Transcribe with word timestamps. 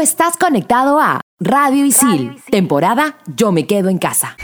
estás 0.00 0.36
conectado 0.36 0.98
a 0.98 1.20
Radio 1.38 1.84
Isil, 1.84 2.42
temporada 2.50 3.18
Yo 3.26 3.52
me 3.52 3.66
quedo 3.66 3.88
en 3.88 3.98
casa. 3.98 4.36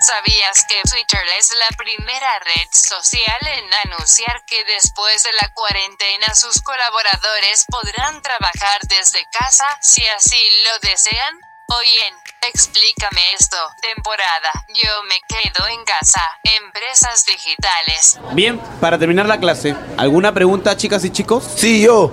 ¿Sabías 0.00 0.66
que 0.68 0.82
Twitter 0.82 1.22
es 1.38 1.50
la 1.58 1.76
primera 1.78 2.38
red 2.40 2.68
social 2.72 3.40
en 3.56 3.90
anunciar 3.90 4.44
que 4.46 4.62
después 4.64 5.22
de 5.22 5.30
la 5.40 5.50
cuarentena 5.54 6.34
sus 6.34 6.60
colaboradores 6.60 7.64
podrán 7.70 8.20
trabajar 8.20 8.80
desde 8.88 9.24
casa 9.32 9.64
si 9.80 10.02
así 10.08 10.38
lo 10.64 10.90
desean? 10.90 11.40
Hoy 11.68 11.86
en 12.08 12.24
Explícame 12.46 13.20
esto, 13.40 13.56
temporada, 13.80 14.50
yo 14.68 14.90
me 15.08 15.16
quedo 15.26 15.66
en 15.66 15.82
casa, 15.86 16.20
empresas 16.62 17.24
digitales. 17.24 18.18
Bien, 18.34 18.60
para 18.82 18.98
terminar 18.98 19.24
la 19.24 19.40
clase, 19.40 19.74
¿alguna 19.96 20.34
pregunta 20.34 20.76
chicas 20.76 21.02
y 21.06 21.10
chicos? 21.10 21.42
Sí, 21.56 21.82
yo. 21.82 22.12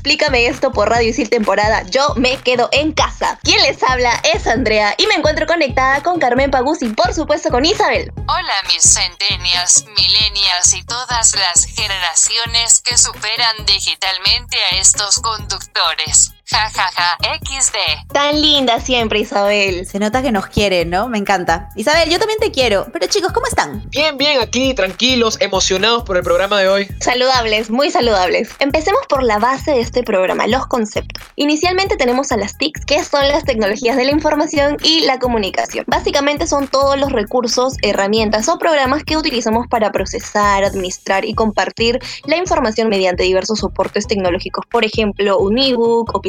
Explícame 0.00 0.46
esto 0.46 0.72
por 0.72 0.88
Radio 0.88 1.10
Isil 1.10 1.28
temporada 1.28 1.82
Yo 1.82 2.14
me 2.16 2.38
quedo 2.38 2.70
en 2.72 2.92
casa. 2.92 3.38
Quien 3.42 3.60
les 3.60 3.82
habla 3.82 4.18
es 4.24 4.46
Andrea 4.46 4.94
y 4.96 5.06
me 5.06 5.12
encuentro 5.12 5.46
conectada 5.46 6.02
con 6.02 6.18
Carmen 6.18 6.50
Pagus 6.50 6.80
y 6.80 6.88
por 6.88 7.12
supuesto 7.12 7.50
con 7.50 7.66
Isabel. 7.66 8.10
Hola 8.26 8.54
mis 8.68 8.82
centenias, 8.82 9.84
milenias 9.94 10.72
y 10.72 10.82
todas 10.84 11.34
las 11.34 11.66
generaciones 11.66 12.80
que 12.80 12.96
superan 12.96 13.66
digitalmente 13.66 14.56
a 14.72 14.78
estos 14.78 15.20
conductores. 15.20 16.32
Ja, 16.52 16.68
ja, 16.68 16.90
ja, 16.96 17.16
XD. 17.44 18.12
Tan 18.12 18.42
linda 18.42 18.80
siempre 18.80 19.20
Isabel. 19.20 19.86
Se 19.86 20.00
nota 20.00 20.20
que 20.20 20.32
nos 20.32 20.46
quiere, 20.46 20.84
¿no? 20.84 21.08
Me 21.08 21.16
encanta. 21.16 21.68
Isabel, 21.76 22.10
yo 22.10 22.18
también 22.18 22.40
te 22.40 22.50
quiero. 22.50 22.88
Pero 22.92 23.06
chicos, 23.06 23.32
¿cómo 23.32 23.46
están? 23.46 23.88
Bien, 23.90 24.18
bien, 24.18 24.40
aquí, 24.40 24.74
tranquilos, 24.74 25.40
emocionados 25.40 26.02
por 26.02 26.16
el 26.16 26.24
programa 26.24 26.58
de 26.60 26.66
hoy. 26.66 26.88
Saludables, 26.98 27.70
muy 27.70 27.92
saludables. 27.92 28.50
Empecemos 28.58 29.02
por 29.08 29.22
la 29.22 29.38
base 29.38 29.70
de 29.70 29.80
este 29.80 30.02
programa, 30.02 30.48
los 30.48 30.66
conceptos. 30.66 31.24
Inicialmente 31.36 31.96
tenemos 31.96 32.32
a 32.32 32.36
las 32.36 32.58
TICs, 32.58 32.84
que 32.84 33.04
son 33.04 33.28
las 33.28 33.44
tecnologías 33.44 33.96
de 33.96 34.06
la 34.06 34.10
información 34.10 34.76
y 34.82 35.02
la 35.02 35.20
comunicación. 35.20 35.84
Básicamente 35.86 36.48
son 36.48 36.66
todos 36.66 36.98
los 36.98 37.12
recursos, 37.12 37.76
herramientas 37.82 38.48
o 38.48 38.58
programas 38.58 39.04
que 39.04 39.16
utilizamos 39.16 39.68
para 39.68 39.92
procesar, 39.92 40.64
administrar 40.64 41.24
y 41.24 41.34
compartir 41.34 42.00
la 42.24 42.36
información 42.36 42.88
mediante 42.88 43.22
diversos 43.22 43.60
soportes 43.60 44.08
tecnológicos, 44.08 44.66
por 44.66 44.84
ejemplo, 44.84 45.38
un 45.38 45.56
ebook 45.56 46.12
o 46.12 46.20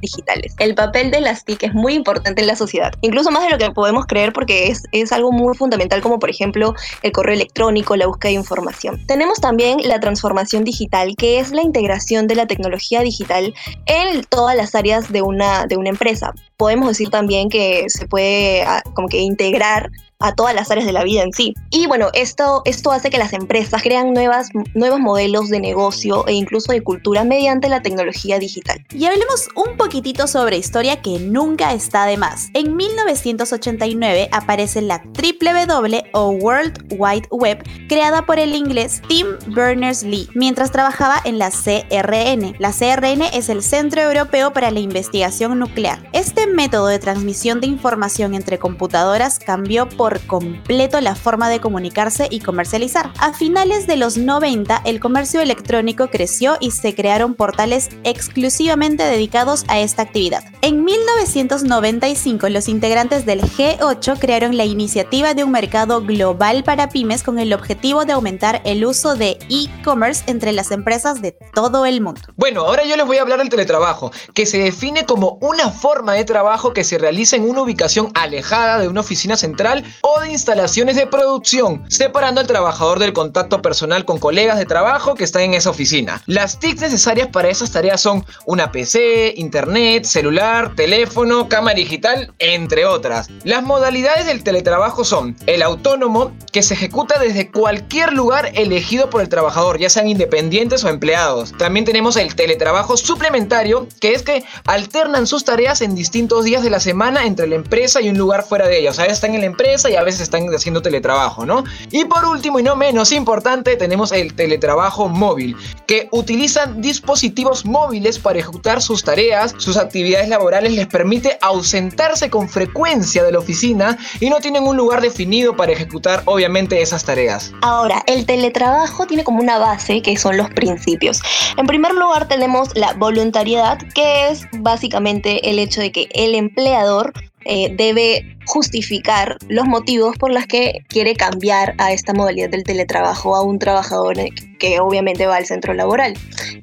digitales. 0.00 0.54
El 0.58 0.74
papel 0.74 1.10
de 1.10 1.20
las 1.20 1.44
TIC 1.44 1.64
es 1.64 1.74
muy 1.74 1.94
importante 1.94 2.40
en 2.40 2.46
la 2.46 2.56
sociedad, 2.56 2.92
incluso 3.00 3.30
más 3.30 3.44
de 3.44 3.50
lo 3.50 3.58
que 3.58 3.70
podemos 3.70 4.06
creer 4.06 4.32
porque 4.32 4.68
es, 4.68 4.84
es 4.92 5.12
algo 5.12 5.32
muy 5.32 5.56
fundamental 5.56 6.00
como 6.00 6.18
por 6.18 6.30
ejemplo 6.30 6.74
el 7.02 7.12
correo 7.12 7.34
electrónico, 7.34 7.96
la 7.96 8.06
búsqueda 8.06 8.30
de 8.30 8.36
información. 8.36 9.06
Tenemos 9.06 9.40
también 9.40 9.78
la 9.84 10.00
transformación 10.00 10.64
digital, 10.64 11.14
que 11.16 11.38
es 11.38 11.50
la 11.52 11.62
integración 11.62 12.26
de 12.26 12.34
la 12.34 12.46
tecnología 12.46 13.00
digital 13.00 13.54
en 13.86 14.24
todas 14.24 14.56
las 14.56 14.74
áreas 14.74 15.12
de 15.12 15.22
una, 15.22 15.66
de 15.66 15.76
una 15.76 15.90
empresa. 15.90 16.34
Podemos 16.56 16.88
decir 16.88 17.10
también 17.10 17.48
que 17.48 17.84
se 17.88 18.06
puede 18.06 18.62
ah, 18.62 18.82
como 18.94 19.08
que 19.08 19.18
integrar 19.18 19.90
a 20.18 20.34
todas 20.34 20.54
las 20.54 20.70
áreas 20.70 20.86
de 20.86 20.92
la 20.92 21.04
vida 21.04 21.22
en 21.22 21.32
sí. 21.32 21.54
Y 21.70 21.86
bueno, 21.86 22.08
esto, 22.14 22.62
esto 22.64 22.90
hace 22.90 23.10
que 23.10 23.18
las 23.18 23.32
empresas 23.32 23.82
crean 23.82 24.12
nuevas, 24.12 24.48
nuevos 24.74 25.00
modelos 25.00 25.50
de 25.50 25.60
negocio 25.60 26.26
e 26.26 26.32
incluso 26.32 26.72
de 26.72 26.82
cultura 26.82 27.24
mediante 27.24 27.68
la 27.68 27.82
tecnología 27.82 28.38
digital. 28.38 28.84
Y 28.90 29.04
hablemos 29.04 29.48
un 29.54 29.76
poquitito 29.76 30.26
sobre 30.26 30.56
historia 30.56 31.02
que 31.02 31.18
nunca 31.18 31.72
está 31.72 32.06
de 32.06 32.16
más. 32.16 32.48
En 32.54 32.76
1989 32.76 34.28
aparece 34.32 34.82
la 34.82 35.02
WW 35.04 35.96
o 36.12 36.30
World 36.30 36.94
Wide 36.98 37.28
Web 37.30 37.62
creada 37.88 38.24
por 38.24 38.38
el 38.38 38.54
inglés 38.54 39.02
Tim 39.08 39.26
Berners-Lee 39.48 40.30
mientras 40.34 40.70
trabajaba 40.70 41.20
en 41.24 41.38
la 41.38 41.50
CRN. 41.50 42.56
La 42.58 42.72
CRN 42.72 43.22
es 43.32 43.48
el 43.48 43.62
Centro 43.62 44.02
Europeo 44.02 44.52
para 44.52 44.70
la 44.70 44.80
Investigación 44.80 45.58
Nuclear. 45.58 46.08
Este 46.12 46.46
método 46.46 46.86
de 46.86 46.98
transmisión 46.98 47.60
de 47.60 47.66
información 47.66 48.34
entre 48.34 48.58
computadoras 48.58 49.38
cambió 49.38 49.88
por 49.88 50.05
completo 50.26 51.00
la 51.00 51.14
forma 51.14 51.48
de 51.48 51.60
comunicarse 51.60 52.28
y 52.30 52.40
comercializar. 52.40 53.12
A 53.18 53.32
finales 53.32 53.86
de 53.86 53.96
los 53.96 54.16
90, 54.16 54.82
el 54.84 55.00
comercio 55.00 55.40
electrónico 55.40 56.08
creció 56.08 56.56
y 56.60 56.70
se 56.70 56.94
crearon 56.94 57.34
portales 57.34 57.88
exclusivamente 58.04 59.04
dedicados 59.04 59.64
a 59.68 59.80
esta 59.80 60.02
actividad. 60.02 60.44
En 60.62 60.84
1995, 60.84 62.48
los 62.48 62.68
integrantes 62.68 63.26
del 63.26 63.42
G8 63.42 64.18
crearon 64.18 64.56
la 64.56 64.64
iniciativa 64.64 65.34
de 65.34 65.44
un 65.44 65.50
mercado 65.50 66.02
global 66.02 66.64
para 66.64 66.88
pymes 66.88 67.22
con 67.22 67.38
el 67.38 67.52
objetivo 67.52 68.04
de 68.04 68.12
aumentar 68.12 68.62
el 68.64 68.84
uso 68.84 69.14
de 69.14 69.38
e-commerce 69.50 70.24
entre 70.26 70.52
las 70.52 70.70
empresas 70.70 71.20
de 71.22 71.36
todo 71.54 71.86
el 71.86 72.00
mundo. 72.00 72.20
Bueno, 72.36 72.62
ahora 72.62 72.84
yo 72.84 72.96
les 72.96 73.06
voy 73.06 73.18
a 73.18 73.22
hablar 73.22 73.38
del 73.38 73.48
teletrabajo, 73.48 74.10
que 74.34 74.46
se 74.46 74.58
define 74.58 75.04
como 75.04 75.38
una 75.40 75.70
forma 75.70 76.14
de 76.14 76.24
trabajo 76.24 76.72
que 76.72 76.84
se 76.84 76.98
realiza 76.98 77.36
en 77.36 77.48
una 77.48 77.62
ubicación 77.62 78.10
alejada 78.14 78.78
de 78.78 78.88
una 78.88 79.00
oficina 79.00 79.36
central 79.36 79.84
o 80.02 80.20
de 80.20 80.30
instalaciones 80.30 80.96
de 80.96 81.06
producción, 81.06 81.84
separando 81.88 82.40
al 82.40 82.46
trabajador 82.46 82.98
del 82.98 83.12
contacto 83.12 83.62
personal 83.62 84.04
con 84.04 84.18
colegas 84.18 84.58
de 84.58 84.66
trabajo 84.66 85.14
que 85.14 85.24
están 85.24 85.42
en 85.42 85.54
esa 85.54 85.70
oficina. 85.70 86.22
Las 86.26 86.58
TICs 86.58 86.80
necesarias 86.80 87.28
para 87.28 87.48
esas 87.48 87.72
tareas 87.72 88.00
son 88.00 88.24
una 88.44 88.72
PC, 88.72 89.34
internet, 89.36 90.04
celular, 90.04 90.74
teléfono, 90.74 91.48
cámara 91.48 91.76
digital, 91.76 92.32
entre 92.38 92.86
otras. 92.86 93.28
Las 93.44 93.62
modalidades 93.62 94.26
del 94.26 94.42
teletrabajo 94.42 95.04
son 95.04 95.36
el 95.46 95.62
autónomo, 95.62 96.32
que 96.52 96.62
se 96.62 96.74
ejecuta 96.74 97.18
desde 97.18 97.50
cualquier 97.50 98.12
lugar 98.12 98.50
elegido 98.54 99.10
por 99.10 99.20
el 99.20 99.28
trabajador, 99.28 99.78
ya 99.78 99.90
sean 99.90 100.08
independientes 100.08 100.84
o 100.84 100.88
empleados. 100.88 101.52
También 101.58 101.84
tenemos 101.84 102.16
el 102.16 102.34
teletrabajo 102.34 102.96
suplementario, 102.96 103.88
que 104.00 104.12
es 104.12 104.22
que 104.22 104.44
alternan 104.64 105.26
sus 105.26 105.44
tareas 105.44 105.80
en 105.80 105.94
distintos 105.94 106.44
días 106.44 106.62
de 106.62 106.70
la 106.70 106.80
semana 106.80 107.26
entre 107.26 107.46
la 107.46 107.56
empresa 107.56 108.00
y 108.00 108.08
un 108.08 108.18
lugar 108.18 108.44
fuera 108.44 108.66
de 108.66 108.78
ella. 108.78 108.90
O 108.90 108.94
sea, 108.94 109.06
están 109.06 109.34
en 109.34 109.40
la 109.40 109.46
empresa 109.46 109.85
y 109.88 109.96
a 109.96 110.02
veces 110.02 110.22
están 110.22 110.46
haciendo 110.54 110.82
teletrabajo, 110.82 111.46
¿no? 111.46 111.64
Y 111.90 112.04
por 112.04 112.24
último 112.24 112.60
y 112.60 112.62
no 112.62 112.76
menos 112.76 113.12
importante, 113.12 113.76
tenemos 113.76 114.12
el 114.12 114.34
teletrabajo 114.34 115.08
móvil, 115.08 115.56
que 115.86 116.08
utilizan 116.12 116.80
dispositivos 116.80 117.64
móviles 117.64 118.18
para 118.18 118.38
ejecutar 118.38 118.82
sus 118.82 119.04
tareas, 119.04 119.54
sus 119.58 119.76
actividades 119.76 120.28
laborales 120.28 120.72
les 120.72 120.86
permite 120.86 121.38
ausentarse 121.40 122.30
con 122.30 122.48
frecuencia 122.48 123.24
de 123.24 123.32
la 123.32 123.38
oficina 123.38 123.98
y 124.20 124.30
no 124.30 124.40
tienen 124.40 124.64
un 124.64 124.76
lugar 124.76 125.00
definido 125.00 125.56
para 125.56 125.72
ejecutar 125.72 126.22
obviamente 126.24 126.80
esas 126.80 127.04
tareas. 127.04 127.52
Ahora, 127.62 128.02
el 128.06 128.26
teletrabajo 128.26 129.06
tiene 129.06 129.24
como 129.24 129.40
una 129.40 129.58
base 129.58 130.02
que 130.02 130.16
son 130.16 130.36
los 130.36 130.50
principios. 130.50 131.20
En 131.56 131.66
primer 131.66 131.94
lugar 131.94 132.28
tenemos 132.28 132.68
la 132.74 132.92
voluntariedad, 132.94 133.78
que 133.94 134.28
es 134.28 134.42
básicamente 134.58 135.50
el 135.50 135.58
hecho 135.58 135.80
de 135.80 135.92
que 135.92 136.08
el 136.14 136.34
empleador 136.34 137.12
eh, 137.48 137.74
debe 137.76 138.36
justificar 138.46 139.36
los 139.48 139.66
motivos 139.66 140.16
por 140.18 140.32
los 140.32 140.46
que 140.46 140.84
quiere 140.88 141.14
cambiar 141.14 141.74
a 141.78 141.92
esta 141.92 142.12
modalidad 142.12 142.50
del 142.50 142.64
teletrabajo 142.64 143.36
a 143.36 143.42
un 143.42 143.58
trabajador 143.58 144.18
que 144.58 144.80
obviamente 144.80 145.26
va 145.26 145.36
al 145.36 145.46
centro 145.46 145.74
laboral. 145.74 146.14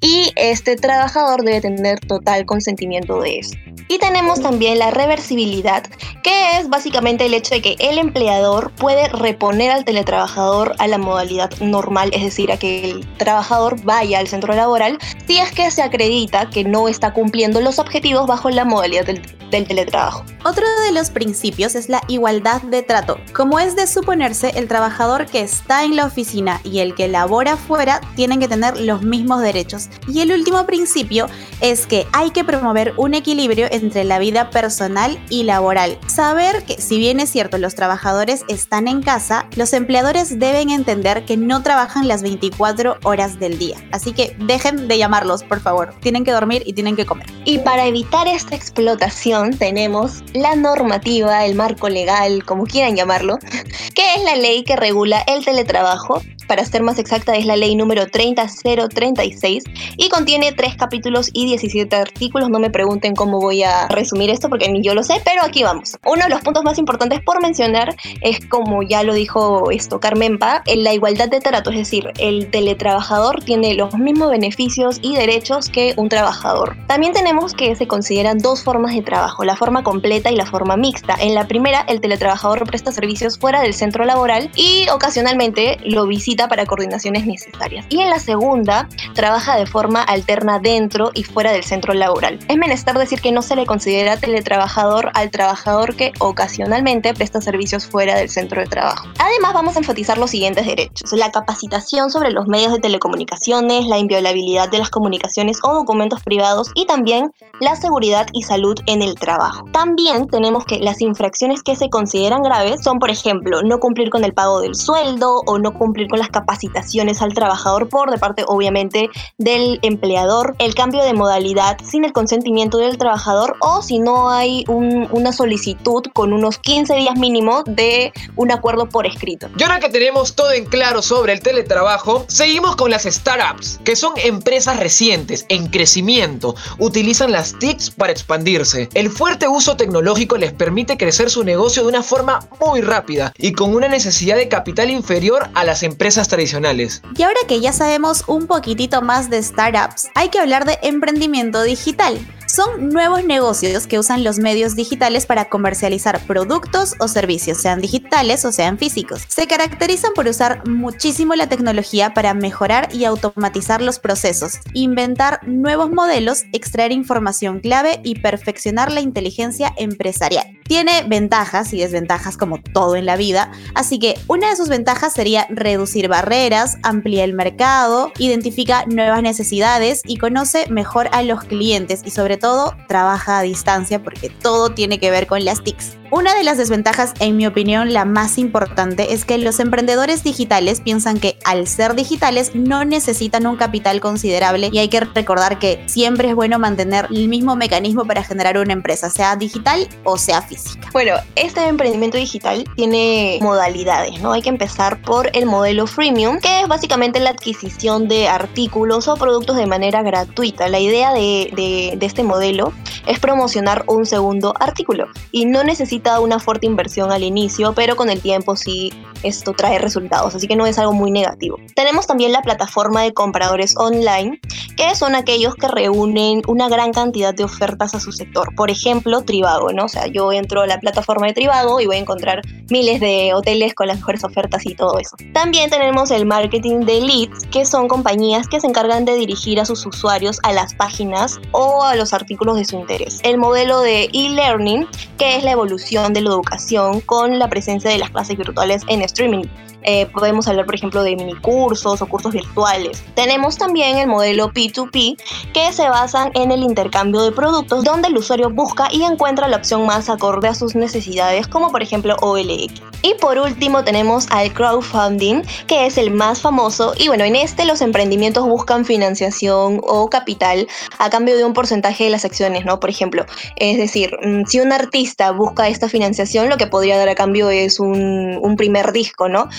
Y 0.02 0.32
este 0.36 0.76
trabajador 0.76 1.44
debe 1.44 1.62
tener 1.62 2.00
total 2.00 2.46
consentimiento 2.46 3.22
de 3.22 3.40
eso. 3.40 3.56
Y 3.88 4.00
tenemos 4.00 4.42
también 4.42 4.80
la 4.80 4.92
reversibilidad, 4.92 5.84
que 6.24 6.58
es 6.58 6.70
básicamente 6.70 7.26
el 7.26 7.34
hecho 7.34 7.56
de 7.56 7.62
que 7.62 7.76
el 7.80 7.98
empleador 7.98 8.72
puede 8.72 9.10
reponer 9.10 9.72
al 9.72 9.86
teletrabajador 9.86 10.76
a 10.80 10.88
la 10.88 10.98
modalidad 10.98 11.52
normal, 11.60 12.10
es 12.14 12.24
decir, 12.24 12.52
a 12.52 12.58
que 12.58 12.92
el 12.92 13.18
trabajador 13.18 13.82
vaya 13.84 14.20
al 14.20 14.28
centro 14.28 14.54
laboral 14.54 14.98
si 15.28 15.38
es 15.38 15.52
que 15.52 15.70
se 15.70 15.82
acredita 15.82 16.50
que 16.50 16.64
no 16.64 16.88
está 16.88 17.14
cumpliendo 17.14 17.62
los 17.62 17.78
objetivos 17.78 18.26
bajo 18.26 18.50
la 18.50 18.66
modalidad 18.66 19.06
del, 19.06 19.22
del 19.52 19.68
teletrabajo. 19.68 20.24
Otro 20.44 20.66
de 20.86 20.92
los 20.92 21.10
principios 21.10 21.76
es 21.76 21.90
la 21.90 22.02
igualdad 22.08 22.62
de 22.62 22.84
trato. 22.84 23.18
Como 23.34 23.60
es 23.60 23.76
de 23.76 23.88
suponerse, 23.88 24.54
el 24.56 24.68
trabajador 24.68 25.26
que 25.26 25.42
está 25.42 25.84
en 25.84 25.96
la 25.96 26.06
oficina 26.06 26.62
y 26.64 26.80
el 26.80 26.96
que 26.96 27.08
labora 27.08 27.58
fuera 27.58 27.83
tienen 28.16 28.40
que 28.40 28.48
tener 28.48 28.80
los 28.80 29.02
mismos 29.02 29.42
derechos. 29.42 29.90
Y 30.08 30.22
el 30.22 30.32
último 30.32 30.66
principio 30.66 31.28
es 31.62 31.86
que 31.86 32.08
hay 32.14 32.32
que 32.32 32.44
promover 32.44 32.94
un 32.98 33.14
equilibrio 33.14 33.68
entre 33.72 34.04
la 34.04 34.20
vida 34.20 34.50
personal 34.50 35.20
y 35.30 35.44
laboral. 35.44 35.98
Saber 36.08 36.64
que 36.64 36.82
si 36.82 36.98
bien 36.98 37.20
es 37.20 37.30
cierto 37.30 37.58
los 37.58 37.76
trabajadores 37.76 38.44
están 38.48 38.88
en 38.88 39.02
casa, 39.02 39.48
los 39.56 39.74
empleadores 39.74 40.40
deben 40.40 40.70
entender 40.70 41.26
que 41.26 41.38
no 41.38 41.64
trabajan 41.64 42.08
las 42.08 42.22
24 42.22 42.98
horas 43.04 43.40
del 43.40 43.58
día. 43.58 43.78
Así 43.92 44.14
que 44.14 44.36
dejen 44.40 44.88
de 44.88 44.98
llamarlos, 44.98 45.44
por 45.44 45.60
favor. 45.60 45.94
Tienen 46.02 46.24
que 46.24 46.32
dormir 46.32 46.64
y 46.66 46.74
tienen 46.74 46.96
que 46.96 47.06
comer. 47.06 47.28
Y 47.46 47.60
para 47.60 47.86
evitar 47.86 48.28
esta 48.28 48.56
explotación 48.56 49.58
tenemos 49.58 50.24
la 50.34 50.56
normativa, 50.56 51.46
el 51.46 51.56
marco 51.56 51.90
legal, 51.90 52.44
como 52.44 52.66
quieran 52.66 52.96
llamarlo, 52.96 53.40
que 53.96 54.16
es 54.16 54.24
la 54.24 54.36
ley 54.36 54.64
que 54.64 54.76
regula 54.76 55.24
el 55.28 55.44
teletrabajo 55.44 56.22
para 56.48 56.66
ser 56.66 56.84
más 56.84 57.00
exacta 57.00 57.36
es 57.36 57.46
la 57.46 57.56
ley 57.56 57.76
número 57.76 58.08
30036 58.08 59.64
y 59.98 60.10
contiene 60.10 60.52
tres 60.52 60.76
capítulos 60.76 61.30
y 61.34 61.46
17 61.46 61.96
artículos. 61.96 62.50
No 62.50 62.60
me 62.60 62.70
pregunten 62.70 63.16
cómo 63.16 63.40
voy 63.40 63.64
a 63.64 63.88
resumir 63.88 64.30
esto 64.30 64.50
porque 64.50 64.70
ni 64.70 64.82
yo 64.82 64.94
lo 64.94 65.04
sé, 65.04 65.22
pero 65.24 65.44
aquí 65.44 65.64
vamos. 65.64 65.98
Uno 66.06 66.24
de 66.24 66.30
los 66.30 66.42
puntos 66.42 66.64
más 66.64 66.78
importantes 66.78 67.22
por 67.22 67.42
mencionar 67.42 67.96
es, 68.22 68.40
como 68.48 68.84
ya 68.84 69.04
lo 69.04 69.14
dijo 69.14 69.72
esto 69.72 70.00
Carmenpa, 70.00 70.64
la 70.66 70.94
igualdad 70.94 71.30
de 71.30 71.40
trato, 71.40 71.70
es 71.70 71.78
decir, 71.78 72.12
el 72.20 72.50
teletrabajador 72.50 73.44
tiene 73.44 73.74
los 73.74 73.96
mismos 73.98 74.30
beneficios 74.30 75.00
y 75.02 75.16
derechos 75.16 75.70
que 75.70 75.94
un 75.98 76.10
trabajador. 76.10 76.76
También 76.88 77.14
tenemos 77.14 77.54
que 77.54 77.76
se 77.76 77.88
consideran 77.88 78.40
dos 78.40 78.64
formas 78.64 78.96
de 78.96 79.02
trabajo, 79.02 79.44
la 79.44 79.56
forma 79.56 79.84
completa 79.84 80.32
y 80.32 80.36
la 80.36 80.46
forma 80.46 80.78
mixta. 80.78 81.16
En 81.20 81.36
la 81.36 81.48
primera, 81.48 81.82
el 81.88 82.02
teletrabajador 82.02 82.66
presta 82.66 82.92
servicios 82.92 83.38
fuera 83.38 83.62
del 83.62 83.74
centro 83.74 84.06
laboral 84.06 84.50
y 84.56 84.88
ocasionalmente 84.90 85.78
lo 85.84 86.08
visita 86.08 86.33
para 86.36 86.66
coordinaciones 86.66 87.26
necesarias. 87.26 87.86
Y 87.90 88.02
en 88.02 88.10
la 88.10 88.20
segunda, 88.20 88.88
trabaja 89.14 89.56
de 89.56 89.66
forma 89.66 90.02
alterna 90.02 90.60
dentro 90.60 91.12
y 91.14 91.24
fuera 91.24 91.52
del 91.52 91.64
centro 91.64 91.94
laboral. 91.94 92.40
Es 92.48 92.58
menester 92.58 92.98
decir 92.98 93.22
que 93.22 93.32
no 93.32 93.42
se 93.42 93.56
le 93.56 93.66
considera 93.66 94.18
teletrabajador 94.18 95.12
al 95.14 95.32
trabajador 95.32 95.96
que 95.96 96.12
ocasionalmente 96.20 97.14
presta 97.14 97.42
servicios 97.42 97.86
fuera 97.86 98.16
del 98.16 98.30
centro 98.30 98.62
de 98.62 98.68
trabajo. 98.68 99.08
Además, 99.20 99.54
vamos 99.54 99.76
a 99.76 99.80
enfatizar 99.80 100.18
los 100.18 100.32
siguientes 100.32 100.66
derechos. 100.66 101.12
La 101.14 101.32
capacitación 101.32 102.10
sobre 102.10 102.32
los 102.32 102.48
medios 102.48 102.74
de 102.74 102.80
telecomunicaciones, 102.80 103.86
la 103.86 103.98
inviolabilidad 103.98 104.70
de 104.70 104.80
las 104.80 104.90
comunicaciones 104.90 105.60
o 105.64 105.74
documentos 105.74 106.22
privados 106.24 106.72
y 106.76 106.86
también 106.86 107.32
la 107.60 107.76
seguridad 107.76 108.28
y 108.34 108.44
salud 108.44 108.78
en 108.88 109.02
el 109.02 109.16
trabajo. 109.16 109.66
También 109.72 110.28
tenemos 110.28 110.66
que 110.66 110.80
las 110.80 111.02
infracciones 111.02 111.64
que 111.64 111.76
se 111.76 111.90
consideran 111.90 112.44
graves 112.44 112.84
son, 112.84 113.00
por 113.00 113.10
ejemplo, 113.10 113.62
no 113.64 113.80
cumplir 113.80 114.10
con 114.10 114.24
el 114.24 114.34
pago 114.34 114.62
del 114.62 114.76
sueldo 114.76 115.42
o 115.46 115.60
no 115.60 115.74
cumplir 115.74 116.08
con 116.08 116.20
las 116.20 116.23
capacitaciones 116.30 117.22
al 117.22 117.34
trabajador 117.34 117.90
por 117.90 118.12
de 118.12 118.18
parte 118.18 118.44
obviamente 118.48 119.10
del 119.38 119.80
empleador, 119.82 120.56
el 120.60 120.76
cambio 120.76 121.04
de 121.04 121.14
modalidad 121.14 121.78
sin 121.84 122.06
el 122.06 122.14
consentimiento 122.14 122.78
del 122.78 122.98
trabajador 122.98 123.56
o 123.60 123.82
si 123.82 124.00
no 124.00 124.30
hay 124.30 124.66
una 124.68 125.32
solicitud 125.32 126.04
con 126.14 126.34
unos 126.34 126.58
15 126.60 126.96
días 126.96 127.18
mínimo 127.18 127.64
de 127.66 128.14
un 128.36 128.52
acuerdo 128.52 128.90
por 128.90 129.06
escrito. 129.06 129.50
Y 129.58 129.64
ahora 129.64 129.80
que 129.80 129.90
tenemos 129.90 130.36
todo 130.36 130.52
en 130.52 130.66
claro 130.66 131.02
sobre 131.02 131.34
el 131.34 131.42
teletrabajo, 131.42 132.26
seguimos 132.28 132.76
con 132.76 132.92
las 132.92 133.04
startups, 133.04 133.80
que 133.84 133.96
son 133.96 134.14
empresas 134.18 134.80
recientes, 134.80 135.46
en 135.50 135.68
crecimiento, 135.68 136.56
utilizan 136.80 137.32
las 137.32 137.58
TICs 137.60 137.92
para 137.92 138.12
expandirse. 138.12 138.90
El 138.94 139.10
fuerte 139.10 139.48
uso 139.48 139.76
tecnológico 139.78 140.38
les 140.38 140.54
permite 140.54 140.98
crecer 140.98 141.30
su 141.30 141.44
negocio 141.44 141.84
de 141.84 141.90
una 141.90 142.04
forma 142.04 142.48
muy 142.66 142.82
rápida 142.82 143.34
y 143.38 143.54
con 143.54 143.74
una 143.76 143.88
necesidad 143.88 144.36
de 144.36 144.48
capital 144.48 144.90
inferior 144.90 145.50
a 145.54 145.64
las 145.64 145.84
empresas 145.84 146.13
tradicionales. 146.28 147.02
Y 147.18 147.24
ahora 147.24 147.40
que 147.48 147.60
ya 147.60 147.74
sabemos 147.74 148.24
un 148.28 148.48
poquitito 148.48 149.02
más 149.02 149.30
de 149.30 149.42
startups, 149.42 150.08
hay 150.16 150.30
que 150.30 150.40
hablar 150.40 150.66
de 150.66 150.80
emprendimiento 150.82 151.64
digital. 151.64 152.20
Son 152.46 152.90
nuevos 152.90 153.26
negocios 153.26 153.88
que 153.88 153.98
usan 153.98 154.24
los 154.24 154.38
medios 154.38 154.76
digitales 154.76 155.26
para 155.26 155.50
comercializar 155.50 156.20
productos 156.28 156.94
o 157.00 157.08
servicios, 157.08 157.58
sean 157.58 157.82
digitales 157.82 158.46
o 158.46 158.52
sean 158.52 158.78
físicos. 158.78 159.24
Se 159.28 159.48
caracterizan 159.48 160.12
por 160.14 160.28
usar 160.28 160.68
muchísimo 160.68 161.34
la 161.34 161.48
tecnología 161.48 162.14
para 162.14 162.36
mejorar 162.36 162.94
y 162.94 163.06
automatizar 163.06 163.82
los 163.82 163.98
procesos, 163.98 164.60
inventar 164.74 165.40
nuevos 165.48 165.90
modelos, 165.90 166.44
extraer 166.54 166.92
información 166.92 167.60
clave 167.60 168.02
y 168.04 168.20
perfeccionar 168.20 168.92
la 168.92 169.02
inteligencia 169.02 169.74
empresarial. 169.76 170.46
Tiene 170.68 171.04
ventajas 171.08 171.74
y 171.74 171.80
desventajas 171.80 172.38
como 172.38 172.62
todo 172.62 172.96
en 172.96 173.06
la 173.06 173.16
vida, 173.16 173.52
así 173.76 174.00
que 174.00 174.20
una 174.28 174.50
de 174.50 174.56
sus 174.56 174.70
ventajas 174.70 175.14
sería 175.14 175.48
reducir 175.50 176.08
barreras, 176.08 176.78
ampliar 176.84 177.30
el 177.30 177.34
mercado, 177.34 178.12
identifica 178.18 178.86
nuevas 178.88 179.22
necesidades 179.22 180.02
y 180.06 180.18
conoce 180.18 180.68
mejor 180.70 181.10
a 181.12 181.24
los 181.24 181.44
clientes 181.44 182.02
y 182.06 182.12
sobre 182.12 182.38
todo 182.38 182.76
trabaja 182.88 183.40
a 183.40 183.44
distancia 183.44 184.02
porque 184.02 184.30
todo 184.30 184.70
tiene 184.70 185.00
que 185.00 185.12
ver 185.12 185.28
con 185.28 185.44
las 185.46 185.64
TICs. 185.64 185.98
Una 186.12 186.36
de 186.36 186.44
las 186.44 186.60
desventajas, 186.60 187.14
en 187.20 187.38
mi 187.38 187.48
opinión, 187.48 187.92
la 187.92 188.06
más 188.06 188.38
importante, 188.38 189.14
es 189.14 189.26
que 189.26 189.40
los 189.40 189.60
emprendedores 189.60 190.24
digitales 190.24 190.80
piensan 190.80 191.20
que 191.20 191.40
al 191.44 191.66
ser 191.66 191.96
digitales 191.96 192.52
no 192.54 192.86
necesitan 192.86 193.48
un 193.48 193.56
capital 193.56 194.00
considerable 194.00 194.70
y 194.72 194.78
hay 194.78 194.90
que 194.90 195.00
recordar 195.00 195.58
que 195.58 195.84
siempre 195.88 196.30
es 196.30 196.36
bueno 196.36 196.60
mantener 196.60 197.08
el 197.10 197.30
mismo 197.30 197.56
mecanismo 197.56 198.06
para 198.06 198.24
generar 198.24 198.60
una 198.60 198.74
empresa, 198.74 199.10
sea 199.10 199.36
digital 199.36 199.88
o 200.04 200.20
sea 200.20 200.44
física. 200.44 200.53
Bueno, 200.92 201.16
este 201.36 201.68
emprendimiento 201.68 202.18
digital 202.18 202.64
tiene 202.76 203.40
modalidades, 203.42 204.22
¿no? 204.22 204.32
Hay 204.34 204.42
que 204.42 204.50
empezar 204.50 205.02
por 205.02 205.30
el 205.34 205.46
modelo 205.46 205.88
freemium, 205.88 206.40
que 206.40 206.62
es 206.62 206.68
básicamente 206.68 207.20
la 207.20 207.32
adquisición 207.32 208.08
de 208.08 208.28
artículos 208.28 209.08
o 209.08 209.16
productos 209.16 209.56
de 209.56 209.66
manera 209.66 210.04
gratuita. 210.04 210.68
La 210.68 210.80
idea 210.80 211.14
de, 211.14 211.52
de, 211.56 212.06
este 212.06 212.24
modelo 212.24 212.74
es 213.08 213.20
promocionar 213.20 213.84
un 213.88 214.06
segundo 214.06 214.54
artículo 214.60 215.08
y 215.32 215.46
no 215.46 215.64
necesita 215.64 216.20
una 216.20 216.40
fuerte 216.40 216.66
inversión 216.66 217.12
al 217.12 217.24
inicio, 217.24 217.74
pero 217.74 217.96
con 217.96 218.10
el 218.10 218.22
tiempo 218.22 218.56
sí 218.56 218.92
esto 219.24 219.54
trae 219.54 219.80
resultados, 219.80 220.36
así 220.36 220.48
que 220.48 220.56
no 220.56 220.66
es 220.66 220.78
algo 220.78 220.94
muy 220.94 221.10
negativo. 221.10 221.58
Tenemos 221.76 222.08
también 222.08 222.32
la 222.32 222.42
plataforma 222.42 223.02
de 223.02 223.14
compradores 223.14 223.76
online, 223.78 224.40
que 224.76 224.96
son 224.96 225.16
aquellos 225.16 225.56
que 225.56 225.68
reúnen 225.68 226.42
una 226.48 226.68
gran 226.70 226.92
cantidad 226.92 227.34
de 227.34 227.46
ofertas 227.46 227.96
a 227.96 228.00
su 228.00 228.12
sector. 228.12 228.54
Por 228.56 228.70
ejemplo, 228.70 229.22
Trivago, 229.22 229.72
¿no? 229.72 229.86
O 229.86 229.90
sea, 229.90 230.08
yo 230.08 230.32
la 230.66 230.80
plataforma 230.80 231.28
de 231.28 231.34
Trivago 231.34 231.80
y 231.80 231.86
voy 231.86 231.96
a 231.96 232.00
encontrar 232.00 232.42
miles 232.70 233.00
de 233.00 233.34
hoteles 233.34 233.74
con 233.74 233.88
las 233.88 233.98
mejores 233.98 234.24
ofertas 234.24 234.66
y 234.66 234.76
todo 234.76 235.00
eso. 235.00 235.16
También 235.34 235.70
tenemos 235.70 236.12
el 236.12 236.26
marketing 236.26 236.82
de 236.82 237.02
leads, 237.02 237.46
que 237.52 237.66
son 237.66 237.88
compañías 237.88 238.48
que 238.48 238.60
se 238.60 238.68
encargan 238.68 239.06
de 239.06 239.16
dirigir 239.16 239.60
a 239.60 239.66
sus 239.66 239.86
usuarios 239.86 240.40
a 240.44 240.54
las 240.54 240.74
páginas 240.74 241.40
o 241.52 241.84
a 241.84 241.96
los 241.96 242.14
artículos 242.14 242.58
de 242.58 242.66
su 242.66 242.78
interés. 242.78 243.20
El 243.24 243.38
modelo 243.38 243.82
de 243.82 244.10
e-learning, 244.14 244.88
que 245.18 245.38
es 245.38 245.44
la 245.44 245.52
evolución 245.52 246.14
de 246.14 246.22
la 246.22 246.30
educación 246.30 247.02
con 247.02 247.40
la 247.40 247.50
presencia 247.50 247.90
de 247.90 247.98
las 247.98 248.10
clases 248.10 248.38
virtuales 248.38 248.84
en 248.88 249.02
streaming. 249.02 249.46
Eh, 249.84 250.06
podemos 250.08 250.48
hablar, 250.48 250.66
por 250.66 250.76
ejemplo, 250.76 251.04
de 251.04 251.16
mini 251.16 251.36
cursos 251.36 252.02
o 252.02 252.06
cursos 252.06 252.34
virtuales. 252.34 253.04
Tenemos 253.16 253.58
también 253.58 253.98
el 253.98 254.08
modelo 254.08 254.50
P2P, 254.52 255.18
que 255.54 255.74
se 255.74 255.90
basan 255.90 256.32
en 256.36 256.52
el 256.52 256.64
intercambio 256.64 257.22
de 257.22 257.32
productos, 257.32 257.84
donde 257.84 258.08
el 258.08 258.18
usuario 258.18 258.50
busca 258.50 258.88
y 258.92 259.04
encuentra 259.04 259.48
la 259.48 259.58
opción 259.58 259.86
más 259.86 260.10
acorde 260.10 260.33
a 260.42 260.56
sus 260.56 260.76
necesidades, 260.76 261.48
como 261.48 261.72
por 261.72 261.82
ejemplo 261.84 262.16
OLX. 262.22 262.82
Y 263.02 263.14
por 263.16 263.38
último 263.38 263.84
tenemos 263.84 264.28
al 264.30 264.54
crowdfunding, 264.54 265.42
que 265.68 265.86
es 265.86 265.98
el 265.98 266.12
más 266.12 266.42
famoso. 266.42 266.94
Y 266.98 267.08
bueno, 267.08 267.24
en 267.26 267.36
este 267.36 267.66
los 267.66 267.82
emprendimientos 267.82 268.48
buscan 268.48 268.86
financiación 268.86 269.82
o 269.84 270.10
capital 270.10 270.68
a 271.00 271.10
cambio 271.10 271.38
de 271.38 271.44
un 271.44 271.54
porcentaje 271.54 272.06
de 272.06 272.10
las 272.10 272.26
acciones, 272.26 272.66
¿no? 272.66 272.80
Por 272.80 272.90
ejemplo, 272.90 273.26
es 273.58 273.78
decir, 273.78 274.12
mm, 274.24 274.46
si 274.46 274.60
un 274.60 274.72
artista 274.72 275.32
busca 275.32 275.68
esta 275.68 275.90
financiación, 275.90 276.50
lo 276.50 276.58
que 276.58 276.68
podría 276.68 276.98
dar 276.98 277.10
a 277.10 277.16
cambio 277.16 277.50
es 277.50 277.80
un 277.80 278.56
primer 278.58 278.92
disco, 278.92 279.28
¿no? 279.28 279.50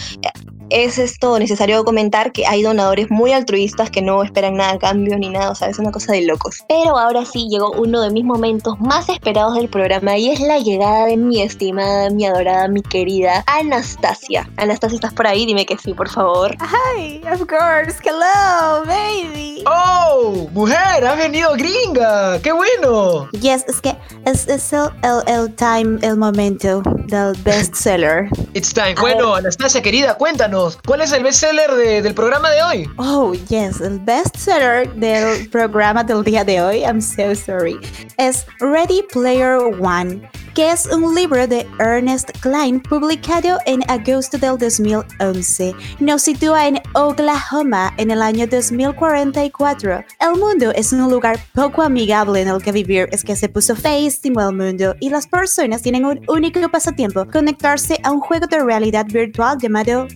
Es 0.70 0.98
esto 0.98 1.38
necesario 1.38 1.84
comentar 1.84 2.32
que 2.32 2.46
hay 2.46 2.62
donadores 2.62 3.10
muy 3.10 3.32
altruistas 3.32 3.90
que 3.90 4.02
no 4.02 4.22
esperan 4.22 4.54
nada 4.54 4.72
a 4.72 4.78
cambio 4.78 5.16
ni 5.18 5.28
nada, 5.28 5.50
o 5.50 5.54
sea, 5.54 5.68
es 5.68 5.78
una 5.78 5.90
cosa 5.90 6.12
de 6.12 6.22
locos. 6.22 6.64
Pero 6.68 6.98
ahora 6.98 7.24
sí 7.24 7.48
llegó 7.48 7.72
uno 7.72 8.00
de 8.02 8.10
mis 8.10 8.24
momentos 8.24 8.78
más 8.80 9.08
esperados 9.08 9.54
del 9.56 9.68
programa 9.68 10.16
y 10.16 10.30
es 10.30 10.40
la 10.40 10.58
llegada 10.58 11.06
de 11.06 11.16
mi 11.16 11.42
estimada, 11.42 12.10
mi 12.10 12.26
adorada, 12.26 12.68
mi 12.68 12.82
querida 12.82 13.44
Anastasia. 13.46 14.48
Anastasia, 14.56 14.96
¿estás 14.96 15.12
por 15.12 15.26
ahí? 15.26 15.46
Dime 15.46 15.66
que 15.66 15.76
sí, 15.78 15.94
por 15.94 16.08
favor. 16.08 16.56
Hi, 16.60 17.20
of 17.32 17.40
course. 17.46 17.98
Hello, 18.04 18.84
baby. 18.84 19.64
Oh, 19.66 20.48
mujer, 20.52 21.04
has 21.04 21.18
venido 21.18 21.52
gringa. 21.54 22.40
Qué 22.42 22.52
bueno. 22.52 23.28
Yes, 23.32 23.64
es 23.68 23.80
que 23.80 23.96
es, 24.24 24.48
es 24.48 24.72
el, 24.72 24.88
el, 25.26 25.54
time, 25.54 25.98
el 26.02 26.16
momento 26.16 26.82
del 27.06 27.34
bestseller. 27.42 28.28
It's 28.54 28.72
time. 28.72 28.94
Bueno, 29.00 29.34
Anastasia, 29.34 29.82
querida, 29.82 30.14
cuéntanos. 30.14 30.53
¿Cuál 30.86 31.00
es 31.00 31.12
el 31.12 31.22
bestseller 31.22 31.74
de, 31.74 32.02
del 32.02 32.14
programa 32.14 32.50
de 32.50 32.62
hoy? 32.62 32.90
Oh, 32.96 33.32
yes, 33.48 33.80
el 33.80 33.98
bestseller 34.00 34.92
del 34.94 35.48
programa 35.48 36.04
del 36.04 36.22
día 36.22 36.44
de 36.44 36.60
hoy, 36.60 36.80
I'm 36.80 37.00
so 37.00 37.34
sorry, 37.34 37.78
es 38.18 38.46
Ready 38.60 39.02
Player 39.12 39.58
One 39.80 40.22
que 40.54 40.70
es 40.70 40.86
un 40.86 41.14
libro 41.16 41.48
de 41.48 41.66
Ernest 41.80 42.30
Klein 42.40 42.80
publicado 42.80 43.58
en 43.66 43.82
agosto 43.90 44.38
del 44.38 44.56
2011. 44.56 45.74
Nos 45.98 46.22
sitúa 46.22 46.68
en 46.68 46.80
Oklahoma 46.94 47.92
en 47.96 48.12
el 48.12 48.22
año 48.22 48.46
2044. 48.46 50.04
El 50.20 50.38
mundo 50.38 50.70
es 50.76 50.92
un 50.92 51.10
lugar 51.10 51.40
poco 51.54 51.82
amigable 51.82 52.40
en 52.40 52.48
el 52.48 52.62
que 52.62 52.70
vivir, 52.70 53.08
es 53.10 53.24
que 53.24 53.34
se 53.34 53.48
puso 53.48 53.74
feísimo 53.74 54.40
el 54.48 54.54
mundo 54.54 54.94
y 55.00 55.10
las 55.10 55.26
personas 55.26 55.82
tienen 55.82 56.04
un 56.04 56.20
único 56.28 56.60
pasatiempo, 56.68 57.26
conectarse 57.26 57.98
a 58.04 58.12
un 58.12 58.20
juego 58.20 58.46
de 58.46 58.60
realidad 58.60 59.06
virtual 59.06 59.58
llamado 59.60 60.06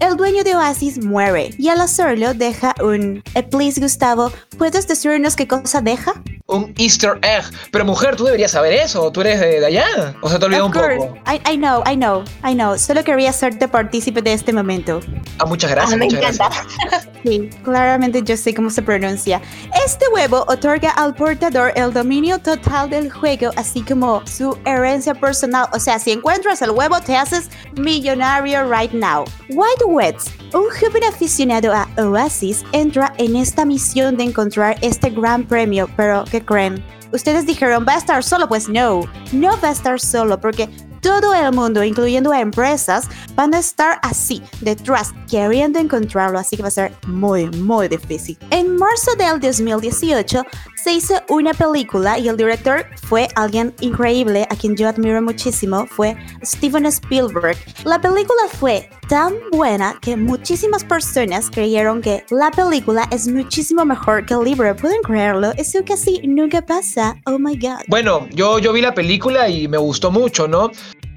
El 0.00 0.16
dueño 0.16 0.44
de 0.44 0.54
Oasis 0.54 1.04
muere 1.04 1.50
y 1.58 1.68
al 1.68 1.80
hacerlo 1.80 2.32
deja 2.32 2.74
un... 2.82 3.22
Eh, 3.34 3.42
please 3.42 3.80
Gustavo, 3.80 4.32
¿puedes 4.56 4.88
decirnos 4.88 5.36
qué 5.36 5.46
cosa 5.46 5.82
deja? 5.82 6.14
Un 6.48 6.72
Easter 6.78 7.18
egg. 7.22 7.44
Pero 7.72 7.84
mujer, 7.84 8.14
tú 8.14 8.24
deberías 8.24 8.52
saber 8.52 8.72
eso. 8.72 9.10
Tú 9.10 9.20
eres 9.20 9.40
de, 9.40 9.66
allá. 9.66 10.14
O 10.22 10.28
sea, 10.28 10.38
te 10.38 10.46
olvidó 10.46 10.66
un 10.66 10.72
poco. 10.72 11.18
I, 11.26 11.40
I, 11.52 11.56
know, 11.56 11.82
I 11.84 11.96
know, 11.96 12.22
I 12.44 12.54
know. 12.54 12.78
Solo 12.78 13.02
quería 13.02 13.30
hacerte 13.30 13.66
partícipe 13.66 14.22
de 14.22 14.32
este 14.32 14.52
momento. 14.52 15.00
Ah, 15.38 15.46
muchas 15.46 15.72
gracias. 15.72 15.94
Ah, 15.94 15.96
me 15.96 16.06
encanta. 16.06 16.50
Sí, 17.26 17.50
claramente 17.64 18.22
yo 18.22 18.36
sé 18.36 18.54
cómo 18.54 18.70
se 18.70 18.82
pronuncia. 18.82 19.42
Este 19.84 20.06
huevo 20.14 20.44
otorga 20.46 20.90
al 20.90 21.12
portador 21.12 21.72
el 21.74 21.92
dominio 21.92 22.38
total 22.38 22.88
del 22.88 23.10
juego, 23.10 23.50
así 23.56 23.82
como 23.82 24.24
su 24.28 24.56
herencia 24.64 25.12
personal. 25.12 25.66
O 25.72 25.80
sea, 25.80 25.98
si 25.98 26.12
encuentras 26.12 26.62
el 26.62 26.70
huevo, 26.70 27.00
te 27.00 27.16
haces 27.16 27.50
millonario 27.76 28.70
right 28.72 28.92
now. 28.92 29.24
White 29.48 29.84
Wets, 29.86 30.30
un 30.54 30.64
joven 30.70 31.04
aficionado 31.08 31.72
a 31.72 31.88
Oasis, 31.98 32.64
entra 32.72 33.12
en 33.18 33.36
esta 33.36 33.64
misión 33.64 34.16
de 34.16 34.24
encontrar 34.24 34.76
este 34.80 35.10
gran 35.10 35.44
premio, 35.44 35.88
pero 35.96 36.24
¿qué 36.30 36.44
creen? 36.44 36.84
Ustedes 37.12 37.46
dijeron, 37.46 37.84
¿va 37.86 37.94
a 37.94 37.98
estar 37.98 38.22
solo? 38.22 38.48
Pues 38.48 38.68
no, 38.68 39.02
no 39.32 39.60
va 39.60 39.68
a 39.68 39.72
estar 39.72 40.00
solo 40.00 40.40
porque 40.40 40.68
todo 41.06 41.32
el 41.34 41.52
mundo, 41.52 41.84
incluyendo 41.84 42.34
empresas, 42.34 43.08
van 43.36 43.54
a 43.54 43.60
estar 43.60 44.00
así, 44.02 44.42
detrás, 44.60 45.14
queriendo 45.30 45.78
encontrarlo, 45.78 46.36
así 46.36 46.56
que 46.56 46.62
va 46.62 46.68
a 46.68 46.72
ser 46.72 46.92
muy, 47.06 47.48
muy 47.50 47.86
difícil. 47.86 48.36
En 48.50 48.74
marzo 48.74 49.14
del 49.14 49.38
2018 49.38 50.42
se 50.74 50.92
hizo 50.92 51.14
una 51.28 51.54
película 51.54 52.18
y 52.18 52.28
el 52.28 52.36
director 52.36 52.86
fue 53.02 53.28
alguien 53.36 53.72
increíble, 53.80 54.48
a 54.50 54.56
quien 54.56 54.74
yo 54.74 54.88
admiro 54.88 55.22
muchísimo, 55.22 55.86
fue 55.86 56.16
Steven 56.44 56.86
Spielberg. 56.86 57.56
La 57.84 58.00
película 58.00 58.42
fue 58.58 58.90
tan 59.08 59.34
buena 59.52 59.96
que 60.00 60.16
muchísimas 60.16 60.82
personas 60.82 61.50
creyeron 61.50 62.02
que 62.02 62.24
la 62.30 62.50
película 62.50 63.08
es 63.12 63.28
muchísimo 63.28 63.84
mejor 63.84 64.26
que 64.26 64.34
el 64.34 64.42
libro. 64.42 64.74
¿Pueden 64.74 65.02
creerlo? 65.02 65.52
Eso 65.56 65.84
casi 65.86 66.20
nunca 66.26 66.62
pasa. 66.62 67.16
Oh 67.26 67.38
my 67.38 67.56
god. 67.56 67.82
Bueno, 67.86 68.26
yo, 68.32 68.58
yo 68.58 68.72
vi 68.72 68.80
la 68.80 68.94
película 68.94 69.48
y 69.48 69.68
me 69.68 69.78
gustó 69.78 70.10
mucho, 70.10 70.48
¿no? 70.48 70.70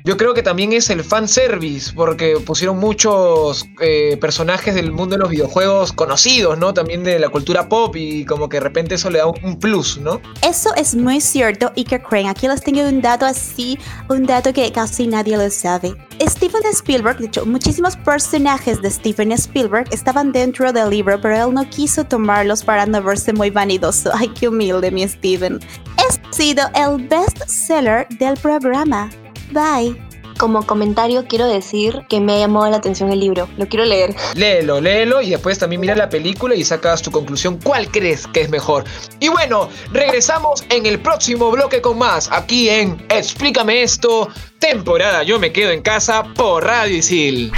Yo 0.05 0.17
creo 0.17 0.33
que 0.33 0.43
también 0.43 0.73
es 0.73 0.89
el 0.89 1.03
fanservice, 1.03 1.91
porque 1.93 2.37
pusieron 2.45 2.77
muchos 2.79 3.67
eh, 3.81 4.17
personajes 4.21 4.75
del 4.75 4.91
mundo 4.91 5.15
de 5.15 5.19
los 5.19 5.29
videojuegos 5.29 5.91
conocidos, 5.93 6.57
¿no? 6.57 6.73
También 6.73 7.03
de 7.03 7.19
la 7.19 7.29
cultura 7.29 7.67
pop 7.67 7.95
y 7.95 8.25
como 8.25 8.47
que 8.47 8.57
de 8.57 8.61
repente 8.61 8.95
eso 8.95 9.09
le 9.09 9.19
da 9.19 9.27
un, 9.27 9.59
plus, 9.59 9.97
¿no? 9.97 10.21
Eso 10.41 10.73
es 10.75 10.95
muy 10.95 11.19
cierto 11.19 11.71
que 11.75 12.01
creen. 12.01 12.27
Aquí 12.27 12.47
les 12.47 12.61
tengo 12.61 12.81
un 12.81 13.01
dato 13.01 13.25
así, 13.25 13.77
un 14.09 14.25
dato 14.25 14.53
que 14.53 14.71
casi 14.71 15.07
nadie 15.07 15.37
lo 15.37 15.49
sabe. 15.49 15.95
Steven 16.21 16.63
Spielberg, 16.71 17.17
de 17.17 17.27
hecho, 17.27 17.45
muchísimos 17.45 17.95
personajes 17.95 18.81
de 18.81 18.89
Steven 18.91 19.31
Spielberg 19.33 19.87
estaban 19.91 20.31
dentro 20.31 20.71
del 20.71 20.89
libro, 20.89 21.19
pero 21.21 21.47
él 21.47 21.53
no 21.53 21.69
quiso 21.69 22.03
tomarlos 22.03 22.63
para 22.63 22.85
no 22.85 23.01
verse 23.01 23.33
muy 23.33 23.49
vanidoso. 23.49 24.11
Ay, 24.13 24.29
qué 24.29 24.47
humilde, 24.47 24.91
mi 24.91 25.07
Steven. 25.07 25.59
Ha 25.97 26.33
sido 26.33 26.63
el 26.75 27.07
best 27.07 27.45
seller 27.47 28.07
del 28.19 28.35
programa. 28.35 29.09
Bye. 29.51 30.09
Como 30.37 30.65
comentario 30.65 31.25
quiero 31.27 31.47
decir 31.47 32.05
que 32.07 32.21
me 32.21 32.33
ha 32.33 32.39
llamado 32.39 32.69
la 32.69 32.77
atención 32.77 33.11
el 33.11 33.19
libro. 33.19 33.49
Lo 33.57 33.67
quiero 33.67 33.83
leer. 33.83 34.15
Léelo, 34.35 34.79
léelo 34.79 35.21
y 35.21 35.31
después 35.31 35.59
también 35.59 35.81
mira 35.81 35.95
la 35.95 36.07
película 36.07 36.55
y 36.55 36.63
sacas 36.63 37.01
tu 37.01 37.11
conclusión. 37.11 37.59
¿Cuál 37.61 37.91
crees 37.91 38.25
que 38.27 38.41
es 38.41 38.49
mejor? 38.49 38.85
Y 39.19 39.27
bueno, 39.27 39.67
regresamos 39.91 40.63
en 40.69 40.85
el 40.85 40.99
próximo 40.99 41.51
bloque 41.51 41.81
con 41.81 41.97
más. 41.97 42.29
Aquí 42.31 42.69
en 42.69 43.05
Explícame 43.09 43.83
esto, 43.83 44.29
temporada 44.59 45.23
Yo 45.23 45.39
me 45.39 45.51
quedo 45.51 45.71
en 45.71 45.81
casa 45.81 46.23
por 46.23 46.63
Radio 46.63 46.95
Isil. 46.95 47.51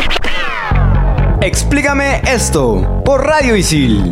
Explícame 1.42 2.22
esto 2.26 3.02
por 3.06 3.24
Radio 3.24 3.56
Isil. 3.56 4.12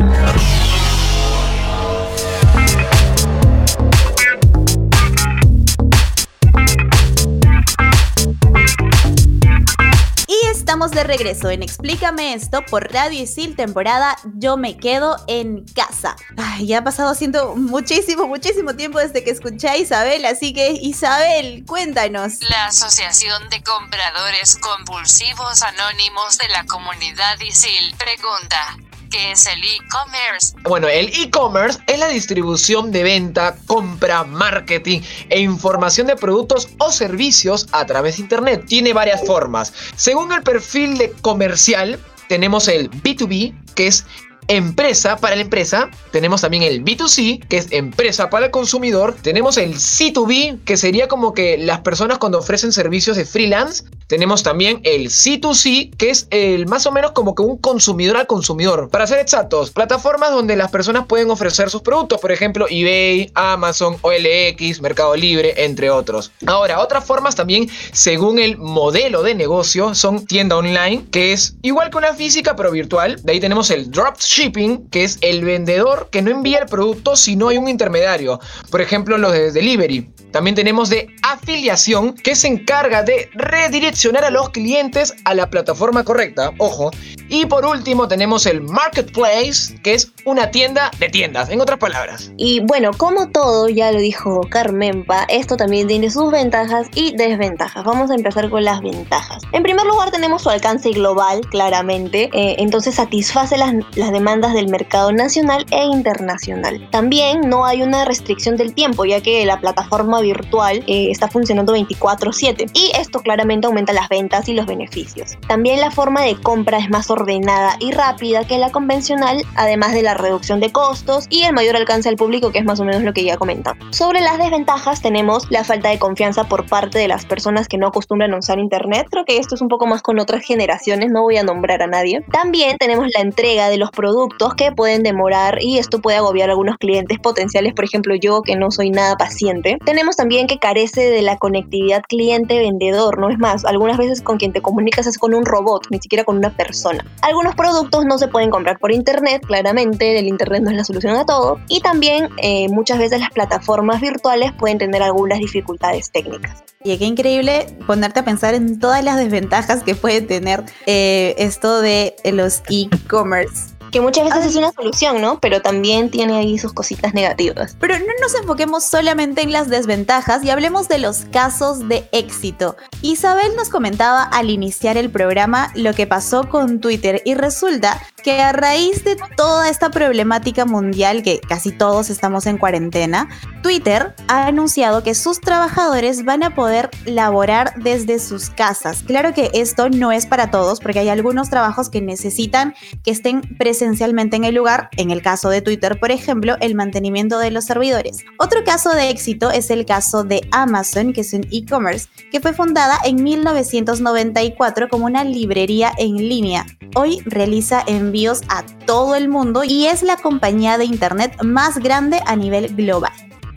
De 10.88 11.04
regreso 11.04 11.50
en 11.50 11.62
Explícame 11.62 12.32
esto 12.32 12.64
por 12.64 12.90
Radio 12.90 13.22
Isil, 13.22 13.54
temporada 13.54 14.16
Yo 14.36 14.56
me 14.56 14.78
quedo 14.78 15.22
en 15.26 15.66
casa. 15.74 16.16
Ya 16.60 16.78
ha 16.78 16.84
pasado 16.84 17.10
haciendo 17.10 17.54
muchísimo, 17.54 18.26
muchísimo 18.26 18.74
tiempo 18.74 18.98
desde 18.98 19.22
que 19.22 19.30
escuché 19.30 19.68
a 19.68 19.76
Isabel, 19.76 20.24
así 20.24 20.54
que 20.54 20.70
Isabel, 20.70 21.64
cuéntanos. 21.66 22.40
La 22.48 22.66
Asociación 22.66 23.50
de 23.50 23.62
Compradores 23.62 24.56
Compulsivos 24.56 25.62
Anónimos 25.62 26.38
de 26.38 26.48
la 26.48 26.64
Comunidad 26.64 27.38
Isil 27.40 27.94
pregunta. 27.98 28.78
¿Qué 29.10 29.32
es 29.32 29.46
el 29.46 29.58
e-commerce? 29.58 30.54
Bueno, 30.62 30.86
el 30.86 31.08
e-commerce 31.08 31.80
es 31.88 31.98
la 31.98 32.06
distribución 32.06 32.92
de 32.92 33.02
venta, 33.02 33.56
compra, 33.66 34.22
marketing 34.22 35.00
e 35.28 35.40
información 35.40 36.06
de 36.06 36.14
productos 36.14 36.68
o 36.78 36.92
servicios 36.92 37.66
a 37.72 37.84
través 37.86 38.16
de 38.16 38.22
Internet. 38.22 38.66
Tiene 38.68 38.92
varias 38.92 39.26
formas. 39.26 39.72
Según 39.96 40.30
el 40.30 40.44
perfil 40.44 40.96
de 40.96 41.10
comercial, 41.10 41.98
tenemos 42.28 42.68
el 42.68 42.88
B2B, 42.88 43.52
que 43.74 43.88
es 43.88 44.06
empresa 44.46 45.16
para 45.16 45.34
la 45.36 45.42
empresa, 45.42 45.90
tenemos 46.12 46.40
también 46.40 46.62
el 46.62 46.84
B2C, 46.84 47.46
que 47.48 47.58
es 47.58 47.72
empresa 47.72 48.30
para 48.30 48.46
el 48.46 48.52
consumidor, 48.52 49.16
tenemos 49.20 49.56
el 49.56 49.74
C2B, 49.74 50.60
que 50.64 50.76
sería 50.76 51.08
como 51.08 51.34
que 51.34 51.58
las 51.58 51.80
personas 51.80 52.18
cuando 52.18 52.38
ofrecen 52.38 52.72
servicios 52.72 53.16
de 53.16 53.24
freelance, 53.24 53.84
tenemos 54.10 54.42
también 54.42 54.80
el 54.82 55.08
C2C, 55.08 55.96
que 55.96 56.10
es 56.10 56.26
el 56.30 56.66
más 56.66 56.84
o 56.84 56.90
menos 56.90 57.12
como 57.12 57.36
que 57.36 57.42
un 57.42 57.56
consumidor 57.58 58.16
al 58.16 58.26
consumidor. 58.26 58.88
Para 58.90 59.06
ser 59.06 59.20
exactos, 59.20 59.70
plataformas 59.70 60.32
donde 60.32 60.56
las 60.56 60.72
personas 60.72 61.06
pueden 61.06 61.30
ofrecer 61.30 61.70
sus 61.70 61.82
productos, 61.82 62.20
por 62.20 62.32
ejemplo, 62.32 62.66
eBay, 62.68 63.30
Amazon, 63.36 63.98
OLX, 64.00 64.80
Mercado 64.80 65.14
Libre, 65.14 65.54
entre 65.64 65.90
otros. 65.90 66.32
Ahora, 66.44 66.80
otras 66.80 67.04
formas 67.04 67.36
también, 67.36 67.70
según 67.92 68.40
el 68.40 68.58
modelo 68.58 69.22
de 69.22 69.36
negocio, 69.36 69.94
son 69.94 70.26
tienda 70.26 70.56
online, 70.56 71.04
que 71.12 71.32
es 71.32 71.54
igual 71.62 71.90
que 71.90 71.98
una 71.98 72.12
física, 72.12 72.56
pero 72.56 72.72
virtual. 72.72 73.22
De 73.22 73.30
ahí 73.30 73.38
tenemos 73.38 73.70
el 73.70 73.92
dropshipping, 73.92 74.88
que 74.88 75.04
es 75.04 75.18
el 75.20 75.44
vendedor 75.44 76.08
que 76.10 76.20
no 76.20 76.32
envía 76.32 76.58
el 76.58 76.66
producto 76.66 77.14
si 77.14 77.36
no 77.36 77.46
hay 77.46 77.58
un 77.58 77.68
intermediario. 77.68 78.40
Por 78.72 78.80
ejemplo, 78.80 79.18
los 79.18 79.30
de 79.30 79.52
delivery. 79.52 80.10
También 80.32 80.54
tenemos 80.54 80.88
de 80.90 81.08
afiliación, 81.22 82.14
que 82.14 82.36
se 82.36 82.46
encarga 82.46 83.02
de 83.02 83.30
redireccionar 83.34 83.99
a 84.08 84.30
los 84.30 84.50
clientes 84.50 85.14
a 85.24 85.34
la 85.34 85.50
plataforma 85.50 86.04
correcta, 86.04 86.52
ojo. 86.58 86.90
Y 87.28 87.46
por 87.46 87.64
último 87.64 88.08
tenemos 88.08 88.46
el 88.46 88.62
marketplace, 88.62 89.78
que 89.82 89.94
es 89.94 90.12
una 90.24 90.50
tienda 90.50 90.90
de 90.98 91.08
tiendas, 91.08 91.50
en 91.50 91.60
otras 91.60 91.78
palabras. 91.78 92.32
Y 92.36 92.60
bueno, 92.60 92.92
como 92.96 93.28
todo, 93.28 93.68
ya 93.68 93.92
lo 93.92 93.98
dijo 93.98 94.40
Carmenpa, 94.48 95.24
esto 95.28 95.56
también 95.56 95.86
tiene 95.86 96.10
sus 96.10 96.30
ventajas 96.30 96.88
y 96.94 97.16
desventajas. 97.16 97.84
Vamos 97.84 98.10
a 98.10 98.14
empezar 98.14 98.50
con 98.50 98.64
las 98.64 98.80
ventajas. 98.80 99.42
En 99.52 99.62
primer 99.62 99.86
lugar 99.86 100.10
tenemos 100.10 100.42
su 100.42 100.50
alcance 100.50 100.90
global, 100.90 101.40
claramente, 101.50 102.30
eh, 102.32 102.56
entonces 102.58 102.94
satisface 102.94 103.56
las, 103.56 103.74
las 103.96 104.12
demandas 104.12 104.54
del 104.54 104.68
mercado 104.68 105.12
nacional 105.12 105.66
e 105.70 105.84
internacional. 105.84 106.88
También 106.90 107.40
no 107.42 107.64
hay 107.64 107.82
una 107.82 108.04
restricción 108.04 108.56
del 108.56 108.74
tiempo, 108.74 109.04
ya 109.04 109.20
que 109.20 109.44
la 109.44 109.60
plataforma 109.60 110.20
virtual 110.20 110.84
eh, 110.86 111.10
está 111.10 111.28
funcionando 111.28 111.74
24/7 111.74 112.70
y 112.74 112.92
esto 112.96 113.20
claramente 113.20 113.66
aumenta 113.66 113.92
las 113.92 114.08
ventas 114.08 114.48
y 114.48 114.54
los 114.54 114.66
beneficios. 114.66 115.36
También 115.48 115.80
la 115.80 115.90
forma 115.90 116.22
de 116.22 116.36
compra 116.40 116.78
es 116.78 116.90
más 116.90 117.10
ordenada 117.10 117.76
y 117.80 117.92
rápida 117.92 118.44
que 118.44 118.58
la 118.58 118.70
convencional, 118.70 119.44
además 119.56 119.92
de 119.92 120.02
la 120.02 120.09
reducción 120.14 120.60
de 120.60 120.72
costos 120.72 121.26
y 121.30 121.42
el 121.44 121.52
mayor 121.52 121.76
alcance 121.76 122.08
al 122.08 122.16
público, 122.16 122.52
que 122.52 122.58
es 122.58 122.64
más 122.64 122.80
o 122.80 122.84
menos 122.84 123.02
lo 123.02 123.12
que 123.12 123.24
ya 123.24 123.36
comentado. 123.36 123.76
Sobre 123.90 124.20
las 124.20 124.38
desventajas 124.38 125.02
tenemos 125.02 125.50
la 125.50 125.64
falta 125.64 125.88
de 125.88 125.98
confianza 125.98 126.44
por 126.44 126.66
parte 126.66 126.98
de 126.98 127.08
las 127.08 127.26
personas 127.26 127.68
que 127.68 127.78
no 127.78 127.88
acostumbran 127.88 128.34
a 128.34 128.38
usar 128.38 128.58
internet. 128.58 129.06
Creo 129.10 129.24
que 129.24 129.38
esto 129.38 129.54
es 129.54 129.60
un 129.60 129.68
poco 129.68 129.86
más 129.86 130.02
con 130.02 130.18
otras 130.18 130.42
generaciones, 130.44 131.10
no 131.10 131.22
voy 131.22 131.36
a 131.36 131.42
nombrar 131.42 131.82
a 131.82 131.86
nadie. 131.86 132.24
También 132.32 132.76
tenemos 132.78 133.06
la 133.14 133.22
entrega 133.22 133.68
de 133.68 133.78
los 133.78 133.90
productos 133.90 134.54
que 134.54 134.72
pueden 134.72 135.02
demorar 135.02 135.58
y 135.60 135.78
esto 135.78 136.00
puede 136.00 136.18
agobiar 136.18 136.48
a 136.48 136.52
algunos 136.52 136.76
clientes 136.78 137.18
potenciales, 137.18 137.74
por 137.74 137.84
ejemplo 137.84 138.14
yo 138.14 138.42
que 138.42 138.56
no 138.56 138.70
soy 138.70 138.90
nada 138.90 139.16
paciente. 139.16 139.78
Tenemos 139.84 140.16
también 140.16 140.46
que 140.46 140.58
carece 140.58 141.10
de 141.10 141.22
la 141.22 141.36
conectividad 141.36 142.02
cliente-vendedor, 142.08 143.18
no 143.18 143.30
es 143.30 143.38
más, 143.38 143.64
algunas 143.64 143.98
veces 143.98 144.22
con 144.22 144.38
quien 144.38 144.52
te 144.52 144.62
comunicas 144.62 145.06
es 145.06 145.18
con 145.18 145.34
un 145.34 145.44
robot, 145.44 145.86
ni 145.90 145.98
siquiera 145.98 146.24
con 146.24 146.38
una 146.38 146.50
persona. 146.50 147.04
Algunos 147.22 147.54
productos 147.54 148.04
no 148.04 148.18
se 148.18 148.28
pueden 148.28 148.50
comprar 148.50 148.78
por 148.78 148.92
internet, 148.92 149.42
claramente, 149.46 149.99
obviamente 150.00 150.18
el 150.18 150.26
Internet 150.26 150.62
no 150.62 150.70
es 150.70 150.76
la 150.76 150.84
solución 150.84 151.16
a 151.16 151.24
todo. 151.24 151.60
Y 151.68 151.80
también 151.80 152.28
eh, 152.38 152.68
muchas 152.68 152.98
veces 152.98 153.20
las 153.20 153.30
plataformas 153.30 154.00
virtuales 154.00 154.52
pueden 154.52 154.78
tener 154.78 155.02
algunas 155.02 155.38
dificultades 155.38 156.10
técnicas. 156.10 156.62
Y 156.82 156.96
qué 156.96 157.04
increíble 157.04 157.66
ponerte 157.86 158.20
a 158.20 158.24
pensar 158.24 158.54
en 158.54 158.78
todas 158.78 159.04
las 159.04 159.16
desventajas 159.18 159.82
que 159.82 159.94
puede 159.94 160.22
tener 160.22 160.64
eh, 160.86 161.34
esto 161.38 161.80
de 161.80 162.14
los 162.24 162.62
e-commerce 162.70 163.80
que 163.90 164.00
muchas 164.00 164.24
veces 164.24 164.46
es 164.46 164.56
una 164.56 164.72
solución, 164.72 165.20
¿no? 165.20 165.40
Pero 165.40 165.60
también 165.60 166.10
tiene 166.10 166.36
ahí 166.36 166.58
sus 166.58 166.72
cositas 166.72 167.12
negativas. 167.14 167.76
Pero 167.80 167.98
no 167.98 168.12
nos 168.20 168.34
enfoquemos 168.34 168.84
solamente 168.84 169.42
en 169.42 169.52
las 169.52 169.68
desventajas 169.68 170.44
y 170.44 170.50
hablemos 170.50 170.88
de 170.88 170.98
los 170.98 171.24
casos 171.32 171.88
de 171.88 172.08
éxito. 172.12 172.76
Isabel 173.02 173.54
nos 173.56 173.68
comentaba 173.68 174.22
al 174.22 174.50
iniciar 174.50 174.96
el 174.96 175.10
programa 175.10 175.72
lo 175.74 175.92
que 175.92 176.06
pasó 176.06 176.48
con 176.48 176.80
Twitter 176.80 177.22
y 177.24 177.34
resulta 177.34 178.00
que 178.20 178.40
a 178.40 178.52
raíz 178.52 179.04
de 179.04 179.16
toda 179.36 179.68
esta 179.68 179.90
problemática 179.90 180.64
mundial, 180.64 181.22
que 181.22 181.40
casi 181.40 181.72
todos 181.72 182.10
estamos 182.10 182.46
en 182.46 182.58
cuarentena, 182.58 183.28
Twitter 183.62 184.14
ha 184.28 184.46
anunciado 184.46 185.02
que 185.02 185.14
sus 185.14 185.40
trabajadores 185.40 186.24
van 186.24 186.42
a 186.42 186.54
poder 186.54 186.90
laborar 187.04 187.74
desde 187.76 188.18
sus 188.18 188.50
casas. 188.50 189.02
Claro 189.02 189.34
que 189.34 189.50
esto 189.54 189.88
no 189.88 190.12
es 190.12 190.26
para 190.26 190.50
todos 190.50 190.80
porque 190.80 191.00
hay 191.00 191.08
algunos 191.08 191.50
trabajos 191.50 191.88
que 191.88 192.00
necesitan 192.00 192.74
que 193.04 193.10
estén 193.10 193.42
presencialmente 193.58 194.36
en 194.36 194.44
el 194.44 194.54
lugar, 194.54 194.88
en 194.96 195.10
el 195.10 195.22
caso 195.22 195.48
de 195.50 195.62
Twitter, 195.62 195.98
por 195.98 196.10
ejemplo, 196.10 196.56
el 196.60 196.74
mantenimiento 196.74 197.38
de 197.38 197.50
los 197.50 197.64
servidores. 197.64 198.18
Otro 198.38 198.64
caso 198.64 198.90
de 198.90 199.10
éxito 199.10 199.50
es 199.50 199.70
el 199.70 199.86
caso 199.86 200.24
de 200.24 200.46
Amazon, 200.52 201.12
que 201.12 201.22
es 201.22 201.32
un 201.32 201.46
e-commerce, 201.50 202.08
que 202.30 202.40
fue 202.40 202.52
fundada 202.52 202.98
en 203.04 203.22
1994 203.22 204.88
como 204.88 205.06
una 205.06 205.24
librería 205.24 205.92
en 205.98 206.16
línea. 206.16 206.66
Hoy 206.94 207.22
realiza 207.24 207.84
envíos 208.10 208.42
a 208.48 208.64
todo 208.86 209.14
el 209.14 209.28
mundo 209.28 209.62
y 209.62 209.86
es 209.86 210.02
la 210.02 210.16
compañía 210.16 210.78
de 210.78 210.84
Internet 210.84 211.40
más 211.44 211.78
grande 211.78 212.20
a 212.26 212.34
nivel 212.34 212.74
global. 212.74 213.12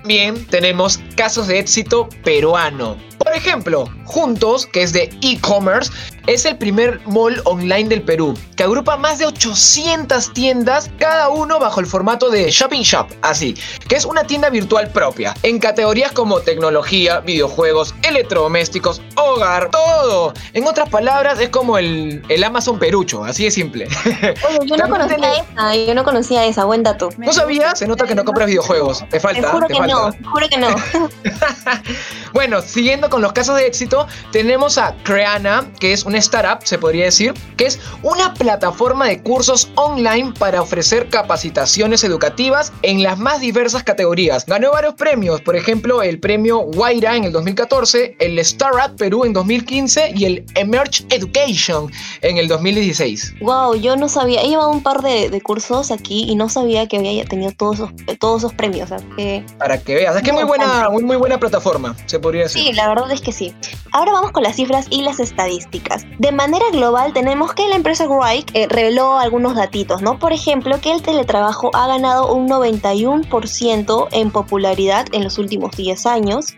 Bien, 0.06 0.46
tenemos 0.46 1.00
casos 1.16 1.48
de 1.48 1.58
éxito 1.58 2.08
peruano. 2.24 2.98
Por 3.24 3.34
ejemplo, 3.34 3.90
Juntos, 4.06 4.68
que 4.68 4.84
es 4.84 4.92
de 4.92 5.10
e-commerce, 5.22 5.92
es 6.28 6.46
el 6.46 6.58
primer 6.58 7.00
mall 7.06 7.42
online 7.46 7.90
del 7.90 8.02
Perú, 8.02 8.38
que 8.56 8.64
agrupa 8.64 8.98
más 8.98 9.20
de 9.20 9.26
800 9.26 10.34
tiendas, 10.34 10.90
cada 10.98 11.30
uno 11.30 11.60
bajo 11.60 11.80
el 11.80 11.86
formato 11.86 12.30
de 12.30 12.52
Shopping 12.52 12.82
Shop, 12.82 13.08
así, 13.22 13.56
que 13.88 13.96
es 13.96 14.06
una 14.06 14.26
tienda 14.26 14.50
virtual 14.50 14.90
propia, 14.92 15.34
en 15.44 15.60
categorías 15.60 16.12
como 16.12 16.40
tecnología, 16.42 17.22
videojuegos, 17.22 17.96
electrodomésticos, 18.04 19.02
hogar, 19.16 19.70
todo. 19.72 20.34
En 20.54 20.68
otras 20.68 20.90
palabras, 20.90 21.40
es 21.40 21.50
como 21.50 21.78
el, 21.78 22.24
el 22.30 22.44
Amazon 22.44 22.78
Perucho, 22.78 23.24
así 23.24 23.46
de 23.46 23.52
simple. 23.52 23.88
Oye, 24.06 24.60
yo 24.66 24.78
no 24.78 24.90
conocía 24.90 25.34
esa, 25.34 25.76
yo 25.76 25.94
no 25.94 26.04
conocía 26.04 26.46
esa, 26.46 26.66
buen 26.66 26.84
dato. 26.84 27.10
¿No 27.18 27.32
sabías? 27.32 27.80
Se 27.80 27.88
nota 27.88 28.06
que 28.06 28.16
no 28.16 28.26
compras 28.26 28.48
videojuegos, 28.48 29.04
te 29.10 29.20
falta. 29.20 29.42
Te 29.42 29.48
juro 29.48 29.68
que 29.68 29.80
no, 29.80 30.12
te 30.12 30.24
juro 30.24 30.50
que 30.50 30.58
no. 30.58 30.68
bueno, 32.34 32.62
siguiendo 32.62 33.10
con 33.14 33.22
los 33.22 33.34
casos 33.34 33.58
de 33.58 33.68
éxito, 33.68 34.08
tenemos 34.32 34.80
a 34.80 34.96
Creana, 35.04 35.72
que 35.80 35.94
es 35.94 36.04
una 36.04 36.18
startup, 36.18 36.66
se 36.66 36.80
podría 36.80 37.06
decir, 37.06 37.36
que 37.58 37.68
es 37.68 37.80
una 38.02 38.34
plataforma 38.34 39.06
de 39.06 39.22
cursos 39.22 39.70
online 39.76 40.34
para 40.40 40.64
ofrecer 40.64 41.10
capacitaciones 41.10 42.04
educativas 42.04 42.74
en 42.82 43.04
las 43.04 43.20
más 43.20 43.40
diversas 43.40 43.84
categorías. 43.84 44.48
Ganó 44.48 44.72
varios 44.72 44.96
premios, 44.96 45.42
por 45.42 45.56
ejemplo, 45.56 46.02
el 46.02 46.20
premio 46.20 46.62
Guaira 46.62 47.16
en 47.16 47.26
el 47.26 47.32
2014, 47.32 48.16
el 48.18 48.40
Startup 48.40 48.98
Perú 48.98 49.26
en 49.26 49.34
2015 49.34 50.14
y 50.16 50.26
el 50.26 50.46
Emerge 50.56 51.06
Education 51.12 51.92
en 52.22 52.38
el 52.38 52.48
2016. 52.48 53.36
Wow, 53.42 53.76
yo 53.76 53.96
no 53.96 54.10
sabía, 54.10 54.42
he 54.42 54.48
llevado 54.48 54.72
un 54.72 54.82
par 54.82 55.04
de, 55.04 55.40
cursos 55.44 55.92
aquí 55.92 56.26
y 56.28 56.34
no 56.34 56.50
sabía 56.50 56.88
que 56.88 56.98
había 56.98 57.26
tenido 57.26 57.52
todos 57.52 57.76
esos, 57.76 57.92
todos 58.18 58.42
esos 58.42 58.54
premios. 58.56 58.90
Para 59.60 59.78
que 59.78 59.94
veas, 59.94 60.16
es 60.16 60.24
que 60.24 60.32
es 60.32 60.36
muy 60.36 60.46
buena, 60.46 60.90
muy, 60.90 61.04
muy 61.04 61.18
buena 61.18 61.38
plataforma, 61.38 61.96
se 62.08 62.18
podría 62.18 62.44
decir. 62.44 62.64
Sí, 62.64 62.74
la 62.74 62.88
verdad 62.88 63.03
es 63.12 63.22
que 63.22 63.32
sí. 63.32 63.54
Ahora 63.92 64.14
vamos 64.14 64.32
con 64.32 64.44
las 64.44 64.56
cifras 64.56 64.88
y 64.90 65.02
las 65.02 65.20
estadísticas. 65.20 66.06
De 66.20 66.32
manera 66.32 66.66
global 66.72 67.14
tenemos 67.14 67.54
que 67.54 67.68
la 67.68 67.76
empresa 67.76 68.06
Grok 68.06 68.24
eh, 68.54 68.68
reveló 68.70 69.18
algunos 69.18 69.56
datitos, 69.56 70.02
¿no? 70.02 70.20
Por 70.20 70.34
ejemplo, 70.34 70.80
que 70.82 70.92
el 70.92 71.02
teletrabajo 71.02 71.72
ha 71.74 71.88
ganado 71.88 72.34
un 72.34 72.48
91% 72.48 74.08
en 74.12 74.32
popularidad 74.32 75.08
en 75.12 75.24
los 75.24 75.38
últimos 75.38 75.76
10 75.76 76.06
años, 76.06 76.56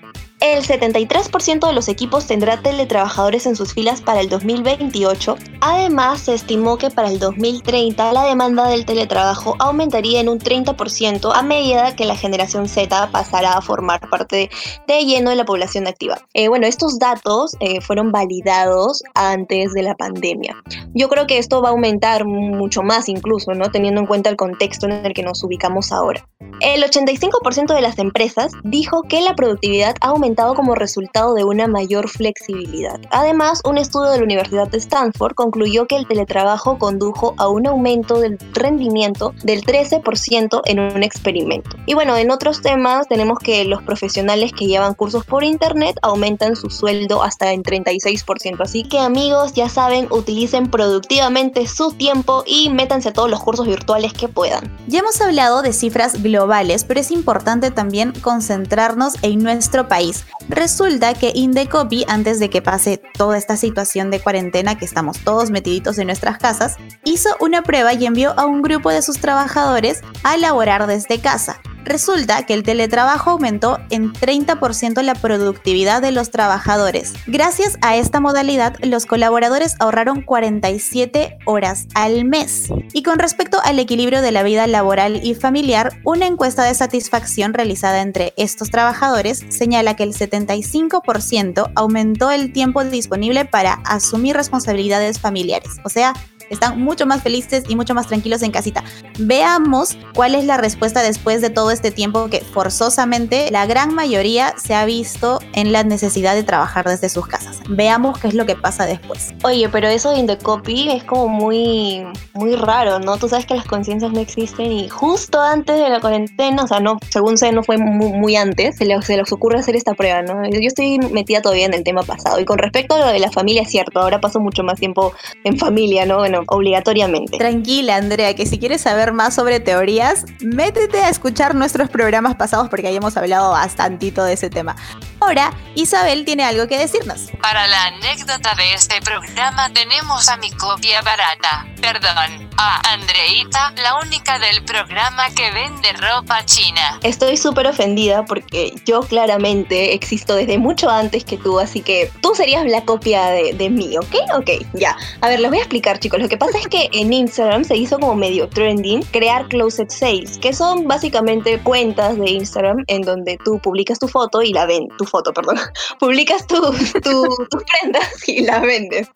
el 0.54 0.64
73% 0.64 1.68
de 1.68 1.74
los 1.74 1.88
equipos 1.88 2.28
tendrá 2.28 2.62
teletrabajadores 2.62 3.46
en 3.46 3.56
sus 3.56 3.74
filas 3.74 4.02
para 4.02 4.22
el 4.22 4.30
2028. 4.30 5.38
Además, 5.62 6.22
se 6.22 6.34
estimó 6.34 6.78
que 6.78 6.90
para 6.90 7.10
el 7.10 7.20
2030 7.20 8.14
la 8.14 8.24
demanda 8.26 8.68
del 8.68 8.86
teletrabajo 8.86 9.56
aumentaría 9.60 10.20
en 10.20 10.30
un 10.30 10.40
30% 10.40 11.32
a 11.34 11.42
medida 11.42 11.96
que 11.96 12.06
la 12.06 12.16
generación 12.16 12.68
Z 12.68 13.10
pasará 13.12 13.54
a 13.54 13.62
formar 13.62 14.10
parte 14.10 14.50
de 14.88 15.06
lleno 15.06 15.30
de 15.30 15.36
la 15.36 15.46
población 15.46 15.88
activa. 15.88 16.20
Eh, 16.34 16.48
bueno, 16.48 16.68
estos 16.68 17.00
datos 17.00 17.56
eh, 17.60 17.82
fueron 17.82 18.12
validados 18.12 19.04
antes 19.14 19.74
de 19.74 19.84
la 19.84 19.96
pandemia. 19.96 20.56
Yo 20.94 21.10
creo 21.10 21.28
que 21.28 21.38
esto 21.38 21.62
va 21.62 21.70
a 21.70 21.72
aumentar 21.72 22.26
mucho 22.26 22.84
más 22.84 23.10
incluso, 23.10 23.54
¿no? 23.54 23.72
Teniendo 23.72 24.02
en 24.02 24.08
cuenta 24.08 24.30
el 24.30 24.36
contexto 24.36 24.86
en 24.86 25.06
el 25.06 25.14
que 25.14 25.24
nos 25.24 25.44
ubicamos 25.44 25.92
ahora. 25.92 26.28
El 26.62 26.84
85% 26.84 27.74
de 27.74 27.82
las 27.82 28.00
empresas 28.00 28.52
dijo 28.64 29.04
que 29.04 29.22
la 29.22 29.36
productividad 29.36 29.96
ha 30.02 30.10
como 30.36 30.76
resultado 30.76 31.34
de 31.34 31.44
una 31.44 31.68
mayor 31.68 32.10
flexibilidad. 32.10 33.00
Además, 33.12 33.62
un 33.66 33.78
estudio 33.78 34.12
de 34.12 34.18
la 34.18 34.24
Universidad 34.24 34.68
de 34.68 34.78
Stanford 34.78 35.34
concluyó 35.34 35.86
que 35.88 35.96
el 35.96 36.08
teletrabajo 36.08 36.78
condujo 36.78 37.34
a 37.38 37.48
un 37.48 37.68
aumento 37.68 38.20
del 38.20 38.38
rendimiento 38.54 39.34
del 39.44 39.64
13% 39.64 40.62
en 40.66 40.80
un 40.80 41.04
experimento. 41.04 41.78
Y 41.86 41.94
bueno, 41.94 42.18
en 42.18 42.32
otros 42.32 42.62
temas 42.62 43.08
tenemos 43.08 43.40
que 43.40 43.64
los 43.66 43.82
profesionales 43.84 44.52
que 44.52 44.66
llevan 44.66 44.94
cursos 44.94 45.26
por 45.26 45.44
internet 45.44 45.98
aumentan 46.02 46.56
su 46.56 46.70
sueldo 46.70 47.24
hasta 47.24 47.52
en 47.52 47.64
36%. 47.64 48.62
Así 48.62 48.84
que 48.84 49.00
amigos, 49.00 49.54
ya 49.54 49.70
saben, 49.70 50.08
utilicen 50.12 50.70
productivamente 50.70 51.68
su 51.68 51.92
tiempo 51.94 52.44
y 52.46 52.70
métanse 52.70 53.10
a 53.10 53.14
todos 53.14 53.30
los 53.30 53.42
cursos 53.42 53.68
virtuales 53.68 54.14
que 54.14 54.28
puedan. 54.28 54.76
Ya 54.88 55.00
hemos 55.00 55.20
hablado 55.22 55.62
de 55.62 55.74
cifras 55.74 56.22
globales, 56.22 56.84
pero 56.84 57.00
es 57.00 57.12
importante 57.12 57.72
también 57.72 58.14
concentrarnos 58.22 59.16
en 59.22 59.40
nuestro 59.40 59.88
país. 59.88 60.15
Resulta 60.50 61.14
que 61.14 61.32
Indecopy, 61.34 62.06
antes 62.08 62.40
de 62.40 62.50
que 62.50 62.62
pase 62.62 63.02
toda 63.18 63.38
esta 63.38 63.58
situación 63.58 64.12
de 64.12 64.20
cuarentena 64.20 64.78
que 64.78 64.86
estamos 64.86 65.20
todos 65.20 65.50
metiditos 65.50 65.98
en 65.98 66.08
nuestras 66.08 66.38
casas, 66.38 66.78
hizo 67.04 67.30
una 67.40 67.64
prueba 67.64 67.94
y 67.94 68.06
envió 68.06 68.38
a 68.40 68.46
un 68.46 68.62
grupo 68.62 68.92
de 68.92 69.02
sus 69.02 69.20
trabajadores 69.20 70.02
a 70.24 70.38
laborar 70.38 70.88
desde 70.88 71.20
casa. 71.20 71.60
Resulta 71.86 72.46
que 72.48 72.56
el 72.56 72.64
teletrabajo 72.64 73.30
aumentó 73.30 73.80
en 73.92 74.12
30% 74.12 75.02
la 75.04 75.14
productividad 75.14 76.02
de 76.02 76.12
los 76.12 76.32
trabajadores. 76.32 77.14
Gracias 77.28 77.78
a 77.82 77.96
esta 77.96 78.20
modalidad, 78.20 78.76
los 78.82 79.06
colaboradores 79.06 79.76
ahorraron 79.80 80.24
47 80.24 81.38
horas 81.46 81.88
al 81.94 82.26
mes. 82.26 82.70
Y 82.92 83.04
con 83.04 83.20
respecto 83.20 83.60
al 83.64 83.78
equilibrio 83.78 84.24
de 84.24 84.32
la 84.32 84.42
vida 84.42 84.66
laboral 84.66 85.22
y 85.24 85.36
familiar, 85.36 85.92
una 86.04 86.26
encuesta 86.26 86.64
de 86.64 86.74
satisfacción 86.74 87.54
realizada 87.54 88.02
entre 88.02 88.34
estos 88.36 88.72
trabajadores 88.72 89.46
señala 89.50 89.96
que 89.96 90.04
el 90.04 90.14
75% 90.14 91.72
aumentó 91.76 92.32
el 92.32 92.52
tiempo 92.52 92.84
disponible 92.84 93.46
para 93.46 93.74
asumir 93.86 94.36
responsabilidades 94.36 95.20
familiares. 95.20 95.74
O 95.84 95.90
sea, 95.90 96.14
están 96.50 96.82
mucho 96.82 97.06
más 97.06 97.22
felices 97.22 97.64
y 97.68 97.76
mucho 97.76 97.94
más 97.94 98.08
tranquilos 98.08 98.42
en 98.42 98.52
casita. 98.52 98.84
Veamos 99.20 99.98
cuál 100.14 100.36
es 100.36 100.46
la 100.46 100.58
respuesta 100.58 101.02
después 101.04 101.42
de 101.42 101.50
todo 101.50 101.72
este 101.72 101.92
tiempo 101.92 102.30
que 102.30 102.42
forzosamente 102.42 103.50
la 103.52 103.66
gran 103.66 103.94
mayoría 103.94 104.54
se 104.58 104.76
ha 104.76 104.86
visto 104.86 105.40
en 105.54 105.72
la 105.72 105.84
necesidad 105.84 106.36
de 106.36 106.44
trabajar 106.44 106.88
desde 106.88 107.10
sus 107.10 107.28
casas. 107.28 107.60
Veamos 107.70 108.20
qué 108.20 108.28
es 108.28 108.34
lo 108.34 108.46
que 108.46 108.56
pasa 108.56 108.86
después. 108.86 109.34
Oye, 109.44 109.70
pero 109.70 109.88
eso 109.88 110.12
de 110.12 110.20
Indecopy 110.20 110.90
es 110.92 111.04
como 111.04 111.28
muy, 111.28 112.06
muy 112.34 112.56
raro, 112.56 113.00
¿no? 113.00 113.18
Tú 113.18 113.28
sabes 113.28 113.46
que 113.46 113.56
las 113.56 113.66
conciencias 113.66 114.12
no 114.12 114.20
existen 114.20 114.72
y 114.72 114.90
justo 114.90 115.42
antes 115.42 115.78
de 115.78 115.90
la 115.90 116.00
cuarentena, 116.00 116.64
o 116.64 116.68
sea, 116.68 116.80
no, 116.80 116.98
según 117.10 117.38
sé, 117.38 117.52
no 117.52 117.64
fue 117.64 117.78
muy, 117.78 118.36
antes, 118.36 118.78
se 118.78 118.86
les, 118.86 119.06
se 119.06 119.18
les 119.18 119.32
ocurre 119.32 119.60
hacer 119.60 119.76
esta 119.76 119.94
prueba, 119.94 120.22
¿no? 120.22 120.44
Yo 120.50 120.68
estoy 120.68 121.00
metida 121.00 121.42
todavía 121.42 121.66
en 121.66 121.74
el 121.74 121.84
tema 121.84 122.04
pasado. 122.04 122.40
Y 122.40 122.46
con 122.46 122.58
respecto 122.58 122.96
a 122.96 123.00
lo 123.00 123.08
de 123.08 123.20
la 123.20 123.32
familia, 123.32 123.62
es 123.62 123.70
cierto, 123.70 124.00
ahora 124.00 124.20
paso 124.20 124.40
mucho 124.40 124.64
más 124.64 124.80
tiempo 124.80 125.14
en 125.44 125.58
familia, 125.58 126.06
¿no? 126.06 126.26
Obligatoriamente. 126.48 127.38
Tranquila, 127.38 127.96
Andrea, 127.96 128.34
que 128.36 128.46
si 128.46 128.60
quieres 128.60 128.82
saber 128.82 129.14
más 129.14 129.36
sobre 129.36 129.60
teorías, 129.60 130.26
métete 130.42 131.00
a 131.00 131.10
escuchar 131.10 131.56
nuestros 131.56 131.90
programas 131.90 132.36
pasados 132.36 132.70
porque 132.70 132.88
ahí 132.88 132.96
hemos 132.96 133.18
hablado 133.18 133.52
bastantito 133.52 134.24
de 134.24 134.34
ese 134.34 134.50
tema. 134.50 134.76
Ahora, 135.20 135.54
Isabel 135.76 136.26
tiene 136.26 136.44
algo 136.44 136.68
que 136.68 136.78
decirnos. 136.78 137.32
Para 137.42 137.68
la 137.68 137.86
anécdota 137.86 138.54
de 138.56 138.74
este 138.74 139.02
programa 139.02 139.70
tenemos 139.74 140.30
a 140.30 140.38
mi 140.38 140.52
copia 140.52 141.02
barata, 141.02 141.66
perdón, 141.82 142.50
a 142.58 142.94
Andreita, 142.94 143.74
la 143.82 143.96
única 144.00 144.40
del 144.40 144.64
programa 144.64 145.30
que 145.36 145.52
vende 145.52 145.94
ropa 145.94 146.46
china. 146.46 147.00
Estoy 147.04 147.38
súper 147.38 147.68
ofendida 147.68 148.26
porque 148.26 148.74
yo 148.86 149.02
claramente 149.02 149.94
existo 149.94 150.36
desde 150.36 150.58
mucho 150.58 150.90
antes 150.90 151.26
que 151.26 151.38
tú, 151.38 151.60
así 151.60 151.82
que 151.82 152.12
tú 152.22 152.34
serías 152.36 152.66
la 152.66 152.82
copia 152.86 153.28
de, 153.28 153.54
de 153.54 153.70
mí, 153.70 153.98
¿ok? 153.98 154.16
Ok, 154.38 154.50
ya. 154.74 154.96
A 155.22 155.28
ver, 155.28 155.40
les 155.40 155.50
voy 155.50 155.60
a 155.60 155.62
explicar, 155.62 156.00
chicos. 156.00 156.20
Lo 156.26 156.30
que 156.30 156.38
pasa 156.38 156.58
es 156.58 156.68
que 156.68 156.90
en 156.92 157.14
Instagram 157.14 157.64
se 157.66 157.76
hizo 157.78 158.00
como 158.00 158.16
medio 158.16 158.50
trending 158.50 159.04
crear 159.12 159.48
closet 159.48 159.92
sales, 159.92 160.40
que 160.40 160.54
son 160.54 160.88
básicamente 160.88 161.60
cuentas 161.62 162.18
de 162.18 162.32
Instagram 162.32 162.78
en 162.88 163.04
donde 163.04 163.38
tú 163.46 163.60
publicas 163.60 164.00
tu 164.00 164.08
foto 164.08 164.42
y 164.42 164.52
la 164.52 164.66
ven, 164.66 164.88
tu 164.98 165.06
foto, 165.06 165.32
perdón, 165.32 165.58
publicas 166.00 166.48
tu, 166.48 166.56
tu- 167.04 167.28
tus 167.52 167.64
prendas 167.80 168.28
y 168.28 168.42
la 168.42 168.60
vendes. 168.62 169.08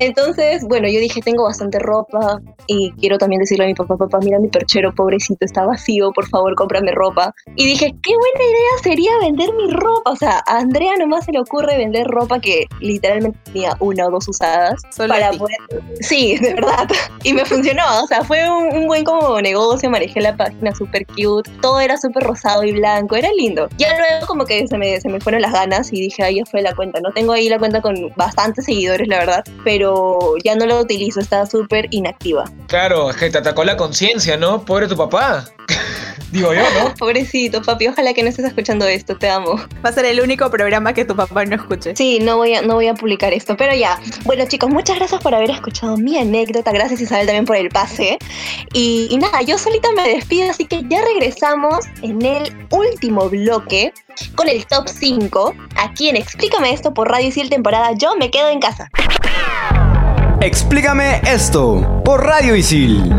Entonces, 0.00 0.62
bueno, 0.68 0.86
yo 0.86 1.00
dije, 1.00 1.22
tengo 1.22 1.44
bastante 1.44 1.78
ropa 1.78 2.38
y 2.66 2.92
quiero 3.00 3.16
también 3.16 3.40
decirle 3.40 3.64
a 3.64 3.68
mi 3.68 3.74
papá, 3.74 3.96
papá, 3.96 4.18
mira 4.22 4.38
mi 4.38 4.48
perchero, 4.48 4.94
pobrecito, 4.94 5.46
está 5.46 5.64
vacío, 5.64 6.12
por 6.12 6.28
favor, 6.28 6.54
cómprame 6.56 6.92
ropa. 6.92 7.32
Y 7.56 7.64
dije, 7.64 7.94
qué 8.02 8.12
buena 8.14 8.44
idea 8.50 8.82
sería 8.82 9.10
vender 9.22 9.48
mi 9.54 9.70
ropa. 9.70 10.10
O 10.10 10.16
sea, 10.16 10.42
a 10.46 10.58
Andrea 10.58 10.92
nomás 10.98 11.24
se 11.24 11.32
le 11.32 11.40
ocurre 11.40 11.78
vender 11.78 12.06
ropa 12.06 12.38
que 12.38 12.66
literalmente 12.80 13.38
tenía 13.44 13.74
una 13.80 14.06
o 14.08 14.10
dos 14.10 14.28
usadas 14.28 14.74
Solo 14.94 15.08
para 15.14 15.30
poder... 15.32 15.56
Sí, 16.00 16.33
de 16.40 16.54
verdad. 16.54 16.88
Y 17.22 17.32
me 17.32 17.44
funcionó, 17.44 17.82
o 18.02 18.06
sea, 18.06 18.22
fue 18.22 18.48
un, 18.48 18.86
buen 18.86 19.04
como 19.04 19.40
negocio, 19.40 19.90
manejé 19.90 20.20
la 20.20 20.36
página 20.36 20.74
súper 20.74 21.06
cute, 21.06 21.50
todo 21.60 21.80
era 21.80 21.96
súper 21.96 22.22
rosado 22.24 22.64
y 22.64 22.72
blanco, 22.72 23.16
era 23.16 23.28
lindo. 23.36 23.68
Ya 23.78 23.96
luego 23.96 24.26
como 24.26 24.44
que 24.44 24.66
se 24.66 24.76
me, 24.78 25.00
se 25.00 25.08
me 25.08 25.20
fueron 25.20 25.42
las 25.42 25.52
ganas 25.52 25.92
y 25.92 26.00
dije, 26.00 26.22
ahí 26.22 26.36
ya 26.36 26.44
fue 26.44 26.62
la 26.62 26.74
cuenta, 26.74 27.00
¿no? 27.00 27.10
Tengo 27.12 27.32
ahí 27.32 27.48
la 27.48 27.58
cuenta 27.58 27.80
con 27.80 28.12
bastantes 28.16 28.64
seguidores, 28.64 29.08
la 29.08 29.18
verdad, 29.18 29.44
pero 29.64 30.34
ya 30.44 30.54
no 30.54 30.66
la 30.66 30.80
utilizo, 30.80 31.20
está 31.20 31.46
súper 31.46 31.86
inactiva. 31.90 32.44
Claro, 32.66 33.10
es 33.10 33.16
que 33.16 33.30
te 33.30 33.38
atacó 33.38 33.64
la 33.64 33.76
conciencia, 33.76 34.36
¿no? 34.36 34.64
Pobre 34.64 34.86
tu 34.86 34.96
papá. 34.96 35.44
Digo 36.34 36.52
yo, 36.52 36.62
¿no? 36.62 36.92
Pobrecito, 36.98 37.62
papi, 37.62 37.86
ojalá 37.86 38.12
que 38.12 38.24
no 38.24 38.28
estés 38.28 38.44
escuchando 38.44 38.88
esto, 38.88 39.16
te 39.16 39.30
amo. 39.30 39.54
Va 39.84 39.90
a 39.90 39.92
ser 39.92 40.04
el 40.04 40.20
único 40.20 40.50
programa 40.50 40.92
que 40.92 41.04
tu 41.04 41.14
papá 41.14 41.44
no 41.44 41.54
escuche. 41.54 41.94
Sí, 41.94 42.18
no 42.20 42.38
voy 42.38 42.56
a, 42.56 42.62
no 42.62 42.74
voy 42.74 42.88
a 42.88 42.94
publicar 42.94 43.32
esto, 43.32 43.56
pero 43.56 43.72
ya. 43.72 44.00
Bueno, 44.24 44.44
chicos, 44.46 44.68
muchas 44.68 44.96
gracias 44.96 45.22
por 45.22 45.32
haber 45.32 45.50
escuchado 45.50 45.96
mi 45.96 46.18
anécdota. 46.18 46.72
Gracias, 46.72 47.00
Isabel, 47.00 47.26
también 47.26 47.44
por 47.44 47.54
el 47.54 47.68
pase. 47.68 48.18
Y, 48.72 49.06
y 49.12 49.16
nada, 49.16 49.42
yo 49.42 49.56
solita 49.58 49.88
me 49.94 50.08
despido, 50.08 50.50
así 50.50 50.64
que 50.64 50.82
ya 50.88 51.04
regresamos 51.04 51.86
en 52.02 52.20
el 52.20 52.52
último 52.72 53.30
bloque 53.30 53.92
con 54.34 54.48
el 54.48 54.66
top 54.66 54.88
5. 54.88 55.54
Aquí 55.76 56.08
en 56.08 56.16
Explícame 56.16 56.72
esto 56.72 56.92
por 56.92 57.08
Radio 57.12 57.28
Isil 57.28 57.48
temporada 57.48 57.92
Yo 57.92 58.16
me 58.16 58.32
quedo 58.32 58.48
en 58.48 58.58
casa. 58.58 58.90
Explícame 60.40 61.20
esto 61.26 62.02
por 62.04 62.24
Radio 62.24 62.56
Isil. 62.56 63.14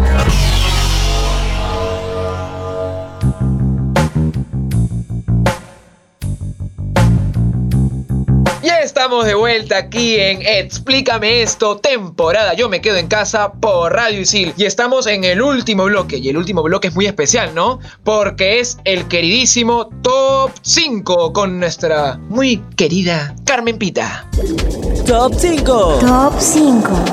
Estamos 8.98 9.26
de 9.26 9.36
vuelta 9.36 9.78
aquí 9.78 10.18
en 10.18 10.42
Explícame 10.42 11.42
esto, 11.42 11.76
temporada 11.76 12.54
Yo 12.54 12.70
me 12.70 12.80
quedo 12.80 12.96
en 12.96 13.08
casa 13.08 13.52
por 13.52 13.92
Radio 13.92 14.22
Isil. 14.22 14.54
Y 14.56 14.64
estamos 14.64 15.06
en 15.06 15.26
el 15.26 15.42
último 15.42 15.84
bloque. 15.84 16.18
Y 16.18 16.30
el 16.30 16.38
último 16.38 16.64
bloque 16.64 16.88
es 16.88 16.96
muy 16.96 17.06
especial, 17.06 17.54
¿no? 17.54 17.80
Porque 18.06 18.62
es 18.62 18.78
el 18.86 19.06
queridísimo 19.10 19.90
Top 20.02 20.52
5 20.62 21.34
con 21.34 21.60
nuestra 21.60 22.18
muy 22.30 22.64
querida 22.78 23.36
Carmen 23.44 23.78
Pita. 23.78 24.30
Top 25.06 25.34
5. 25.38 26.00
Top 26.00 26.34
5. 26.40 27.06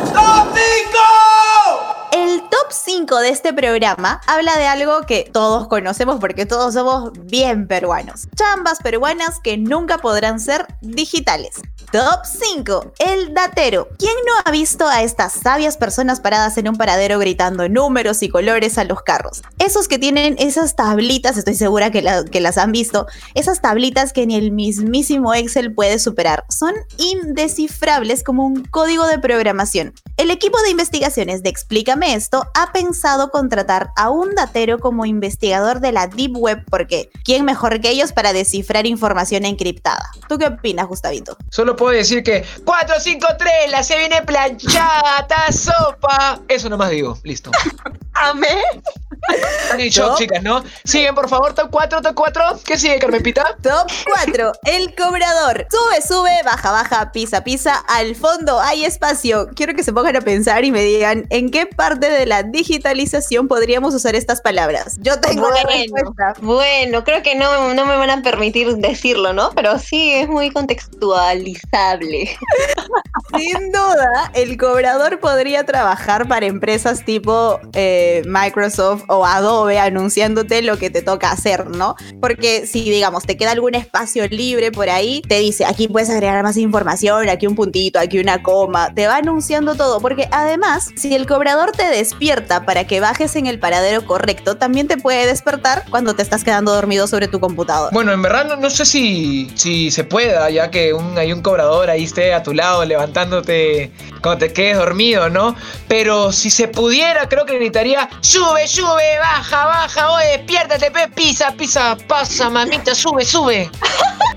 El 2.13 2.43
top 2.43 2.71
5 2.71 3.19
de 3.21 3.31
este 3.31 3.53
programa 3.53 4.21
habla 4.27 4.57
de 4.57 4.67
algo 4.67 5.01
que 5.01 5.29
todos 5.33 5.67
conocemos 5.67 6.21
porque 6.21 6.47
todos 6.47 6.75
somos 6.75 7.11
bien 7.25 7.67
peruanos. 7.67 8.29
Chambas 8.37 8.79
peruanas 8.81 9.41
que 9.43 9.57
nunca 9.59 9.99
podrán 9.99 10.39
ser 10.39 10.67
digitales. 10.81 11.63
Top 11.91 12.21
5. 12.25 12.93
El 12.99 13.35
datero. 13.35 13.89
¿Quién 13.99 14.15
no 14.27 14.33
ha 14.45 14.51
visto 14.51 14.87
a 14.89 15.03
estas 15.03 15.33
sabias 15.33 15.77
personas 15.77 16.21
paradas 16.21 16.57
en 16.57 16.69
un 16.69 16.77
paradero 16.77 17.19
gritando 17.19 17.69
números 17.69 18.23
y 18.23 18.29
colores 18.29 18.79
a 18.79 18.85
los 18.85 19.03
carros? 19.03 19.43
Esos 19.59 19.89
que 19.89 19.99
tienen 19.99 20.37
esas 20.39 20.75
tablitas, 20.77 21.37
estoy 21.37 21.55
segura 21.55 21.91
que, 21.91 22.01
la- 22.03 22.25
que 22.25 22.41
las 22.41 22.57
han 22.59 22.73
visto, 22.73 23.07
esas 23.35 23.61
tablitas 23.61 24.13
que 24.13 24.27
ni 24.27 24.37
el 24.37 24.53
mismísimo 24.53 25.35
Excel 25.35 25.75
puede 25.75 25.99
superar. 25.99 26.45
Son 26.49 26.73
indescifrables 26.99 28.23
como 28.23 28.47
un 28.47 28.65
código 28.65 29.07
de 29.07 29.19
programación. 29.19 29.95
El 30.17 30.31
equipo 30.31 30.61
de 30.63 30.71
investigaciones 30.71 31.43
de 31.43 31.51
Explícame 31.51 32.15
esto 32.15 32.47
ha 32.55 32.73
pensado 32.73 33.31
contratar 33.31 33.91
a 33.97 34.11
un 34.11 34.35
datero 34.35 34.79
como 34.79 35.05
investigador 35.05 35.81
de 35.81 35.93
la 35.93 36.07
Deep 36.07 36.37
Web 36.37 36.65
porque 36.71 37.11
¿quién 37.25 37.45
mejor 37.45 37.81
que 37.81 37.91
ellos 37.91 38.13
para 38.13 38.33
descifrar 38.33 38.87
información 38.87 39.45
encriptada? 39.45 40.11
¿Tú 40.29 40.39
qué 40.39 40.47
opinas, 40.47 40.87
Gustavito? 40.87 41.37
Solo 41.51 41.72
puedo 41.77 41.95
decir 41.95 42.23
que 42.23 42.45
453, 42.65 43.71
la 43.71 43.83
se 43.83 43.97
viene 43.97 44.23
planchada, 44.23 45.27
sopa. 45.53 46.41
Eso 46.49 46.69
nomás 46.69 46.91
digo, 46.91 47.19
listo. 47.25 47.51
Amén. 48.15 48.83
Han 49.73 49.91
Top. 49.91 50.19
chicas, 50.19 50.43
¿no? 50.43 50.63
Siguen, 50.85 51.15
por 51.15 51.29
favor, 51.29 51.55
top 51.55 51.71
4, 51.71 52.03
top 52.03 52.15
4. 52.15 52.43
¿Qué 52.65 52.77
sigue, 52.79 52.99
Carmen 52.99 53.23
Pita? 53.23 53.57
Top 53.63 53.89
4. 54.25 54.53
El 54.65 54.95
cobrador. 54.95 55.67
Sube, 55.71 56.03
sube, 56.07 56.31
baja, 56.45 56.71
baja, 56.73 57.13
pisa, 57.13 57.43
pisa. 57.45 57.77
Al 57.89 58.15
fondo 58.17 58.61
hay 58.61 58.85
espacio. 58.85 59.49
Quiero 59.55 59.75
que 59.75 59.83
se 59.83 59.93
pongan 59.93 60.17
a 60.17 60.21
pensar 60.21 60.65
y 60.65 60.73
me 60.73 60.83
digan 60.83 61.27
en 61.31 61.51
qué 61.51 61.67
parte 61.67 62.11
de 62.11 62.27
la 62.27 62.43
digitalización 62.43 63.49
podríamos 63.49 63.95
usar 63.95 64.15
estas 64.15 64.41
palabras. 64.43 64.97
Yo 65.01 65.19
tengo 65.21 65.49
la 65.49 65.63
Bueno, 65.63 65.69
respuesta. 65.95 66.35
bueno, 66.41 67.05
creo 67.05 67.23
que 67.23 67.35
no, 67.35 67.73
no 67.75 67.87
me 67.87 67.97
van 67.97 68.11
a 68.11 68.23
permitir 68.23 68.77
decirlo, 68.77 69.33
¿no? 69.33 69.51
Pero 69.55 69.79
sí, 69.79 70.13
es 70.15 70.29
muy 70.29 70.51
contextualizable. 70.51 72.37
Sin 73.39 73.73
duda, 73.73 74.31
el 74.35 74.57
cobrador 74.59 75.19
podría 75.21 75.65
trabajar 75.65 76.29
para 76.29 76.47
empresas 76.47 77.05
tipo 77.05 77.61
eh, 77.73 78.23
Microsoft 78.27 79.05
o 79.13 79.27
Adobe 79.27 79.79
anunciándote 79.79 80.63
lo 80.63 80.79
que 80.79 80.91
te 80.91 81.03
toca 81.03 81.31
hacer, 81.31 81.69
¿no? 81.69 81.95
Porque 82.21 82.67
si, 82.67 82.83
digamos, 82.91 83.25
te 83.25 83.37
queda 83.37 83.53
algún 83.53 83.75
espacio 83.75 84.27
libre 84.29 84.73
por 84.73 84.89
ahí, 84.89 85.23
te 85.29 85.39
dice, 85.39 85.65
aquí 85.65 85.87
puedes 85.87 86.09
agregar 86.09 86.43
más 86.43 86.57
información, 86.57 87.29
aquí 87.29 87.47
un 87.47 87.55
puntito, 87.55 87.99
aquí 87.99 88.19
una 88.19 88.43
coma, 88.43 88.95
te 88.95 89.07
va 89.07 89.17
anunciando 89.17 89.75
todo, 89.75 90.01
porque 90.01 90.29
además, 90.33 90.91
si 90.97 91.15
el 91.15 91.27
cobrador 91.27 91.73
te 91.73 91.87
despierta 91.87 92.65
para 92.65 92.87
que 92.87 93.01
bajes 93.01 93.37
en 93.37 93.47
el 93.47 93.59
paradero 93.59 94.07
correcto, 94.07 94.57
también 94.57 94.89
te 94.89 94.97
puede 94.97 95.27
despertar 95.27 95.85
cuando 95.91 96.15
te 96.15 96.23
estás 96.23 96.43
quedando 96.43 96.73
dormido 96.73 97.07
sobre 97.07 97.29
tu 97.29 97.39
computador. 97.39 97.93
Bueno, 97.93 98.13
en 98.13 98.23
verdad 98.23 98.57
no, 98.59 98.71
sé 98.71 98.87
si, 98.87 99.51
si 99.55 99.91
se 99.91 100.05
pueda, 100.05 100.49
ya 100.51 100.71
que 100.71 100.95
hay 101.17 101.33
un 101.33 101.43
cobrador 101.43 101.91
ahí 101.91 102.05
esté 102.05 102.33
a 102.33 102.43
tu 102.43 102.55
lado 102.55 102.85
levantándote 102.85 103.93
cuando 104.23 104.47
te 104.47 104.53
quedes 104.53 104.79
dormido, 104.79 105.29
¿no? 105.29 105.55
Pero 105.89 106.33
si 106.33 106.51
se 106.51 106.69
pudiera, 106.69 107.29
creo 107.29 107.45
que 107.45 107.59
gritaría, 107.59 108.09
sube, 108.21 108.67
sube, 108.69 109.02
baja, 109.21 109.65
baja, 109.67 110.11
oye, 110.13 110.27
despiértate, 110.39 110.91
pe, 110.91 111.09
pisa, 111.09 111.53
pisa, 111.53 111.97
pasa, 112.09 112.49
mamita, 112.51 112.95
sube, 112.95 113.25
sube. 113.25 113.71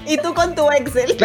Y 0.08 0.18
tú 0.18 0.36
con 0.36 0.54
tu 0.54 0.70
Excel. 0.70 1.18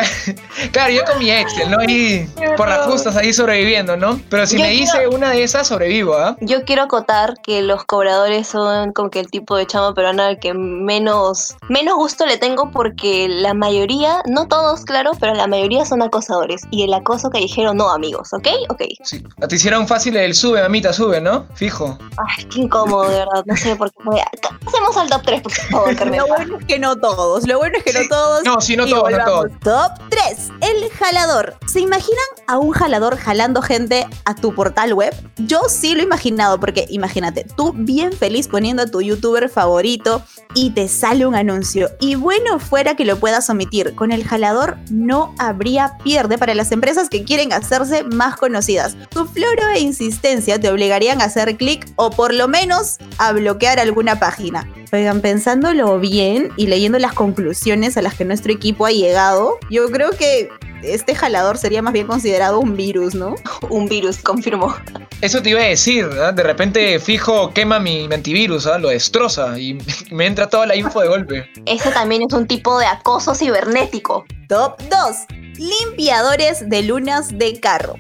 Claro, 0.73 0.91
yo 0.91 1.05
con 1.05 1.19
mi 1.19 1.31
Excel, 1.31 1.71
¿no? 1.71 1.83
Y 1.87 2.27
por 2.57 2.67
las 2.67 2.87
justas 2.87 3.15
ahí 3.15 3.31
sobreviviendo, 3.31 3.95
¿no? 3.95 4.19
Pero 4.31 4.47
si 4.47 4.57
Yo 4.57 4.65
me 4.65 4.71
quiero- 4.75 5.11
una 5.11 5.31
de 5.33 5.43
esas, 5.43 5.69
sobrevivo, 5.69 6.15
¿ah? 6.15 6.35
Yo 6.41 6.65
quiero 6.65 6.85
acotar 6.85 7.35
que 7.43 7.61
los 7.61 7.85
cobradores 7.85 8.47
son 8.47 8.93
como 8.93 9.11
que 9.11 9.21
el 9.21 9.31
tipo 9.31 9.55
de 9.59 9.67
chama 9.67 9.93
peruana 9.93 10.29
al 10.29 10.39
que 10.39 10.55
menos, 10.55 11.57
menos 11.69 11.97
gusto 11.97 12.25
le 12.25 12.39
tengo 12.39 12.71
porque 12.71 13.27
la 13.29 13.53
mayoría, 13.53 14.23
no 14.27 14.49
todos, 14.49 14.87
claro, 14.87 15.11
pero 15.21 15.35
la 15.35 15.47
mayoría 15.47 15.85
son 15.85 16.01
acosadores. 16.01 16.63
Y 16.71 16.83
el 16.85 16.95
acoso 16.95 17.29
callejero 17.29 17.75
no, 17.75 17.91
amigos, 17.91 18.33
¿ok? 18.33 18.49
Ok. 18.71 18.83
Sí. 19.05 19.23
Te 19.47 19.57
hicieron 19.57 19.87
fácil 19.89 20.17
el 20.17 20.35
sube, 20.35 20.63
mamita, 20.63 20.95
sube, 20.95 21.21
¿no? 21.21 21.47
Fijo. 21.55 21.99
Ay, 22.17 22.45
qué 22.45 22.61
incómodo, 22.61 23.11
de 23.11 23.19
verdad. 23.19 23.30
No 23.47 23.57
sé 23.57 23.77
por 23.77 23.93
qué. 23.93 24.03
voy 24.05 24.19
a- 24.21 24.31
Hacemos 24.67 24.97
al 24.97 25.09
top 25.11 25.23
3, 25.25 25.41
por 25.43 25.53
favor, 25.53 25.97
Carmen. 25.97 26.21
Lo 26.21 26.27
bueno 26.27 26.59
es 26.59 26.67
que 26.67 26.79
no 26.79 26.97
todos. 26.97 27.47
Lo 27.47 27.59
bueno 27.59 27.79
es 27.79 27.85
que 27.85 27.93
no 27.93 28.01
todos. 28.09 28.45
No, 28.45 28.61
sí, 28.61 28.77
no 28.77 28.87
todos, 28.87 29.11
no 29.11 29.25
todos. 29.25 29.51
Top 29.61 30.10
3. 30.29 30.49
El 30.61 30.91
jalador. 30.91 31.57
¿Se 31.67 31.81
imaginan 31.81 32.19
a 32.47 32.59
un 32.59 32.73
jalador 32.73 33.17
jalando 33.17 33.63
gente 33.63 34.07
a 34.25 34.35
tu 34.35 34.55
portal 34.55 34.93
web? 34.93 35.15
Yo 35.37 35.63
sí 35.69 35.95
lo 35.95 36.01
he 36.01 36.05
imaginado 36.05 36.59
porque 36.59 36.87
imagínate, 36.91 37.47
tú 37.57 37.73
bien 37.75 38.13
feliz 38.13 38.49
poniendo 38.49 38.83
a 38.83 38.87
tu 38.87 39.01
youtuber 39.01 39.49
favorito 39.49 40.23
y 40.55 40.71
te 40.71 40.89
sale 40.89 41.27
un 41.27 41.35
anuncio. 41.35 41.91
Y 42.01 42.17
bueno 42.17 42.59
fuera 42.59 42.97
que 42.97 43.05
lo 43.05 43.19
puedas 43.19 43.49
omitir. 43.51 43.95
Con 43.95 44.13
el 44.13 44.25
jalador 44.25 44.79
no 44.91 45.35
habría 45.39 45.97
pierde 46.03 46.39
para 46.39 46.55
las 46.55 46.73
empresas 46.73 47.09
que 47.09 47.25
quieren 47.25 47.53
hacerse 47.53 48.03
más 48.03 48.37
conocidas. 48.37 48.97
Tu 49.11 49.27
floro 49.27 49.69
e 49.75 49.81
insistencia 49.81 50.61
te 50.61 50.71
obligarían 50.71 51.21
a 51.21 51.27
hacer 51.27 51.57
clic 51.57 51.91
o 51.97 52.11
por 52.11 52.35
lo 52.35 52.49
menos 52.49 52.99
a 53.19 53.33
bloquear 53.33 53.79
alguna 53.79 54.19
página. 54.19 54.67
Oigan, 54.93 55.21
pensándolo 55.21 56.01
bien 56.01 56.51
y 56.57 56.67
leyendo 56.67 56.99
las 56.99 57.13
conclusiones 57.13 57.97
a 57.97 58.03
las 58.03 58.15
que 58.15 58.25
nuestro 58.25 58.53
equipo 58.53 58.87
ha 58.87 58.91
llegado, 58.91 59.57
yo 59.71 59.89
creo 59.89 60.10
que 60.11 60.49
este 60.83 61.15
jalador 61.15 61.59
sería 61.59 61.83
más 61.83 61.93
bien 61.93 62.07
considerado 62.07 62.61
un 62.61 62.77
virus, 62.77 63.15
¿no? 63.15 63.35
Un 63.71 63.89
virus, 63.89 64.19
confirmó. 64.19 64.75
Eso 65.21 65.43
te 65.43 65.51
iba 65.51 65.61
a 65.61 65.65
decir, 65.65 66.09
¿ah? 66.21 66.33
de 66.33 66.43
repente 66.43 66.99
fijo 66.99 67.53
quema 67.53 67.79
mi, 67.79 68.09
mi 68.09 68.15
antivirus, 68.15 68.67
¿ah? 68.67 68.79
lo 68.79 68.89
destroza 68.89 69.59
y 69.59 69.79
me 70.11 70.27
entra 70.27 70.49
toda 70.49 70.67
la 70.67 70.77
info 70.77 71.01
de 71.01 71.09
golpe. 71.09 71.51
Ese 71.67 71.91
también 71.91 72.23
es 72.23 72.33
un 72.33 72.47
tipo 72.47 72.79
de 72.79 72.87
acoso 72.87 73.35
cibernético. 73.35 74.25
Top 74.49 74.81
2. 74.91 75.17
Limpiadores 75.59 76.69
de 76.69 76.83
lunas 76.83 77.37
de 77.37 77.61
carro. 77.61 77.97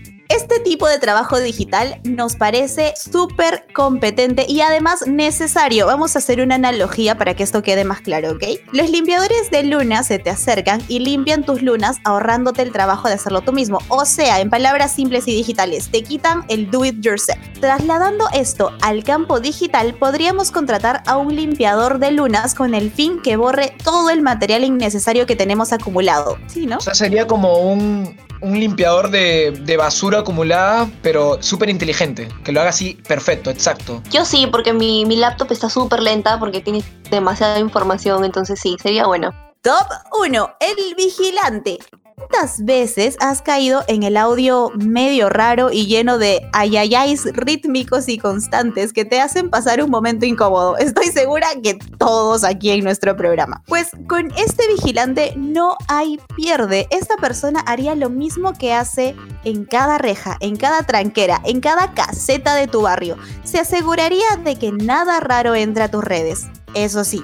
Este 0.50 0.64
tipo 0.64 0.88
de 0.88 0.98
trabajo 0.98 1.38
digital 1.38 2.00
nos 2.02 2.34
parece 2.34 2.92
súper 2.96 3.68
competente 3.72 4.46
y 4.48 4.62
además 4.62 5.06
necesario. 5.06 5.86
Vamos 5.86 6.16
a 6.16 6.18
hacer 6.18 6.40
una 6.40 6.56
analogía 6.56 7.16
para 7.16 7.34
que 7.34 7.44
esto 7.44 7.62
quede 7.62 7.84
más 7.84 8.00
claro, 8.00 8.32
¿ok? 8.32 8.42
Los 8.72 8.90
limpiadores 8.90 9.52
de 9.52 9.62
lunas 9.62 10.08
se 10.08 10.18
te 10.18 10.28
acercan 10.28 10.82
y 10.88 10.98
limpian 10.98 11.44
tus 11.44 11.62
lunas 11.62 11.98
ahorrándote 12.02 12.62
el 12.62 12.72
trabajo 12.72 13.06
de 13.06 13.14
hacerlo 13.14 13.42
tú 13.42 13.52
mismo. 13.52 13.78
O 13.86 14.04
sea, 14.04 14.40
en 14.40 14.50
palabras 14.50 14.92
simples 14.92 15.28
y 15.28 15.36
digitales, 15.36 15.88
te 15.88 16.02
quitan 16.02 16.44
el 16.48 16.68
do 16.68 16.84
it 16.84 17.00
yourself. 17.00 17.38
Trasladando 17.60 18.24
esto 18.34 18.72
al 18.82 19.04
campo 19.04 19.38
digital, 19.38 19.94
podríamos 19.94 20.50
contratar 20.50 21.04
a 21.06 21.16
un 21.16 21.36
limpiador 21.36 22.00
de 22.00 22.10
lunas 22.10 22.56
con 22.56 22.74
el 22.74 22.90
fin 22.90 23.22
que 23.22 23.36
borre 23.36 23.76
todo 23.84 24.10
el 24.10 24.20
material 24.20 24.64
innecesario 24.64 25.26
que 25.26 25.36
tenemos 25.36 25.72
acumulado. 25.72 26.38
¿Sí, 26.48 26.66
no? 26.66 26.78
O 26.78 26.80
sea, 26.80 26.94
sería 26.94 27.28
como 27.28 27.60
un, 27.60 28.16
un 28.40 28.58
limpiador 28.58 29.10
de, 29.10 29.52
de 29.64 29.76
basura 29.76 30.20
acumulada, 30.20 30.88
pero 31.02 31.42
súper 31.42 31.68
inteligente. 31.68 32.28
Que 32.44 32.52
lo 32.52 32.60
haga 32.60 32.70
así 32.70 32.98
perfecto, 33.06 33.50
exacto. 33.50 34.02
Yo 34.10 34.24
sí, 34.24 34.46
porque 34.46 34.72
mi, 34.72 35.04
mi 35.04 35.16
laptop 35.16 35.52
está 35.52 35.68
súper 35.68 36.02
lenta 36.02 36.38
porque 36.38 36.60
tiene 36.60 36.82
demasiada 37.10 37.58
información, 37.58 38.24
entonces 38.24 38.58
sí, 38.60 38.76
sería 38.82 39.06
bueno. 39.06 39.32
Top 39.62 39.88
1. 40.18 40.48
El 40.60 40.94
vigilante. 40.94 41.80
¿Cuántas 42.16 42.64
veces 42.64 43.18
has 43.20 43.42
caído 43.42 43.82
en 43.88 44.04
el 44.04 44.16
audio 44.16 44.70
medio 44.74 45.28
raro 45.28 45.70
y 45.70 45.86
lleno 45.86 46.16
de 46.16 46.48
ayayáis 46.54 47.24
rítmicos 47.34 48.08
y 48.08 48.16
constantes 48.16 48.94
que 48.94 49.04
te 49.04 49.20
hacen 49.20 49.50
pasar 49.50 49.82
un 49.82 49.90
momento 49.90 50.24
incómodo? 50.24 50.78
Estoy 50.78 51.08
segura 51.08 51.48
que 51.62 51.74
todos 51.98 52.42
aquí 52.42 52.70
en 52.70 52.84
nuestro 52.84 53.14
programa. 53.16 53.62
Pues 53.66 53.90
con 54.08 54.30
este 54.38 54.66
vigilante 54.66 55.34
no 55.36 55.76
hay 55.88 56.18
pierde. 56.36 56.88
Esta 56.90 57.16
persona 57.18 57.60
haría 57.60 57.94
lo 57.94 58.08
mismo 58.08 58.54
que 58.54 58.72
hace 58.72 59.14
en 59.44 59.66
cada 59.66 59.98
reja, 59.98 60.38
en 60.40 60.56
cada 60.56 60.84
tranquera, 60.84 61.42
en 61.44 61.60
cada 61.60 61.92
caseta 61.92 62.54
de 62.54 62.66
tu 62.66 62.80
barrio. 62.80 63.18
Se 63.44 63.58
aseguraría 63.58 64.24
de 64.42 64.56
que 64.56 64.72
nada 64.72 65.20
raro 65.20 65.54
entra 65.54 65.84
a 65.84 65.90
tus 65.90 66.02
redes. 66.02 66.46
Eso 66.72 67.04
sí, 67.04 67.22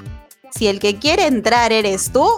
si 0.55 0.69
el 0.69 0.79
que 0.81 0.97
quiere 0.99 1.27
entrar 1.27 1.73
eres 1.73 2.13
tú, 2.13 2.29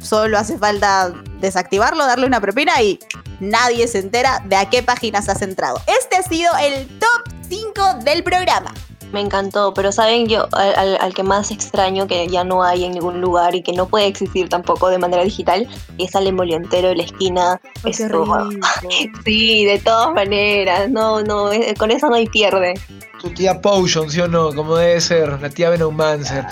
solo 0.00 0.38
hace 0.38 0.58
falta 0.58 1.12
desactivarlo, 1.40 2.06
darle 2.06 2.26
una 2.26 2.40
propina 2.40 2.80
y 2.82 2.98
nadie 3.40 3.86
se 3.88 3.98
entera 3.98 4.42
de 4.46 4.56
a 4.56 4.70
qué 4.70 4.82
páginas 4.82 5.28
has 5.28 5.42
entrado. 5.42 5.80
Este 5.86 6.16
ha 6.16 6.22
sido 6.22 6.50
el 6.62 6.86
top 6.98 7.32
5 7.48 7.94
del 8.04 8.22
programa. 8.22 8.72
Me 9.12 9.20
encantó, 9.20 9.72
pero 9.72 9.92
saben 9.92 10.26
yo 10.26 10.48
al, 10.52 10.74
al- 10.74 10.98
al 11.00 11.14
que 11.14 11.22
más 11.22 11.52
extraño 11.52 12.08
que 12.08 12.26
ya 12.26 12.42
no 12.42 12.64
hay 12.64 12.84
en 12.84 12.92
ningún 12.92 13.20
lugar 13.20 13.54
y 13.54 13.62
que 13.62 13.72
no 13.72 13.86
puede 13.86 14.06
existir 14.06 14.48
tampoco 14.48 14.88
de 14.88 14.98
manera 14.98 15.22
digital 15.22 15.68
es 15.96 16.14
al 16.16 16.26
emolientero 16.26 16.88
de 16.88 16.96
la 16.96 17.02
esquina. 17.04 17.60
Esto- 17.84 18.24
Sí, 19.24 19.64
de 19.64 19.78
todas 19.78 20.12
maneras, 20.12 20.90
no, 20.90 21.22
no, 21.22 21.50
con 21.78 21.90
eso 21.92 22.08
no 22.08 22.16
hay 22.16 22.26
pierde. 22.26 22.74
Tu 23.20 23.30
tía 23.32 23.60
Potion, 23.60 24.10
¿sí 24.10 24.20
o 24.20 24.28
no? 24.28 24.52
Como 24.52 24.76
debe 24.76 25.00
ser, 25.00 25.40
la 25.40 25.50
tía 25.50 25.70
Venomancer. 25.70 26.44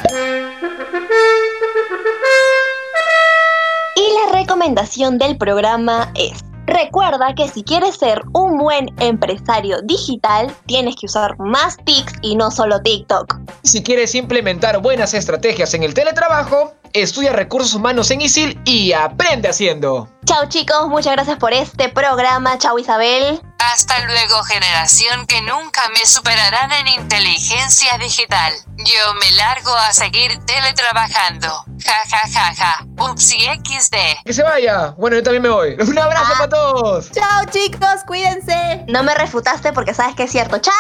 Recomendación 4.45 5.17
del 5.17 5.39
programa 5.39 6.13
es, 6.15 6.45
recuerda 6.67 7.35
que 7.35 7.49
si 7.49 7.63
quieres 7.63 7.97
ser 7.97 8.21
un 8.35 8.59
buen 8.59 8.91
empresario 9.01 9.81
digital, 9.83 10.55
tienes 10.67 10.97
que 10.97 11.07
usar 11.07 11.39
más 11.39 11.79
TICs 11.87 12.13
y 12.21 12.37
no 12.37 12.51
solo 12.51 12.83
TikTok. 12.83 13.39
Si 13.63 13.83
quieres 13.83 14.15
implementar 14.15 14.83
buenas 14.83 15.15
estrategias 15.15 15.73
en 15.73 15.83
el 15.83 15.95
teletrabajo, 15.95 16.75
estudia 16.95 17.33
recursos 17.33 17.75
humanos 17.75 18.11
en 18.11 18.23
ISIL 18.23 18.61
y 18.65 18.93
aprende 18.93 19.49
haciendo. 19.49 20.09
Chao 20.25 20.47
chicos, 20.49 20.89
muchas 20.89 21.13
gracias 21.13 21.37
por 21.39 21.53
este 21.53 21.89
programa. 21.91 22.57
Chao 22.59 22.79
Isabel. 22.79 23.43
Hasta 23.59 23.99
luego, 24.07 24.43
generación 24.45 25.27
que 25.27 25.41
nunca 25.43 25.83
me 25.91 26.07
superarán 26.07 26.71
en 26.73 26.89
inteligencia 27.03 27.99
digital. 27.99 28.53
Yo 28.79 29.15
me 29.21 29.31
largo 29.33 29.75
a 29.75 29.93
seguir 29.93 30.39
teletrabajando. 30.47 31.49
Ja 31.85 31.95
ja 32.11 32.21
ja 32.33 32.55
ja. 32.55 32.87
Upsi 32.99 33.39
XD. 33.41 33.97
Que 34.25 34.33
se 34.33 34.43
vaya. 34.43 34.95
Bueno, 34.97 35.17
yo 35.17 35.23
también 35.23 35.43
me 35.43 35.49
voy. 35.51 35.75
Un 35.81 35.99
abrazo 35.99 36.27
Ah. 36.35 36.39
para 36.39 36.49
todos. 36.49 37.11
Chao 37.13 37.45
chicos, 37.51 38.05
cuídense. 38.07 38.85
No 38.89 39.03
me 39.03 39.15
refutaste 39.15 39.73
porque 39.73 39.95
sabes 39.95 40.15
que 40.15 40.23
es 40.25 40.31
cierto. 40.33 40.59
Chao. 40.59 40.75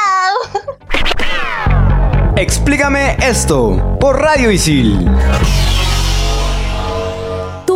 Explícame 2.37 3.16
esto 3.20 3.96
por 4.00 4.20
Radio 4.20 4.50
Isil. 4.50 5.09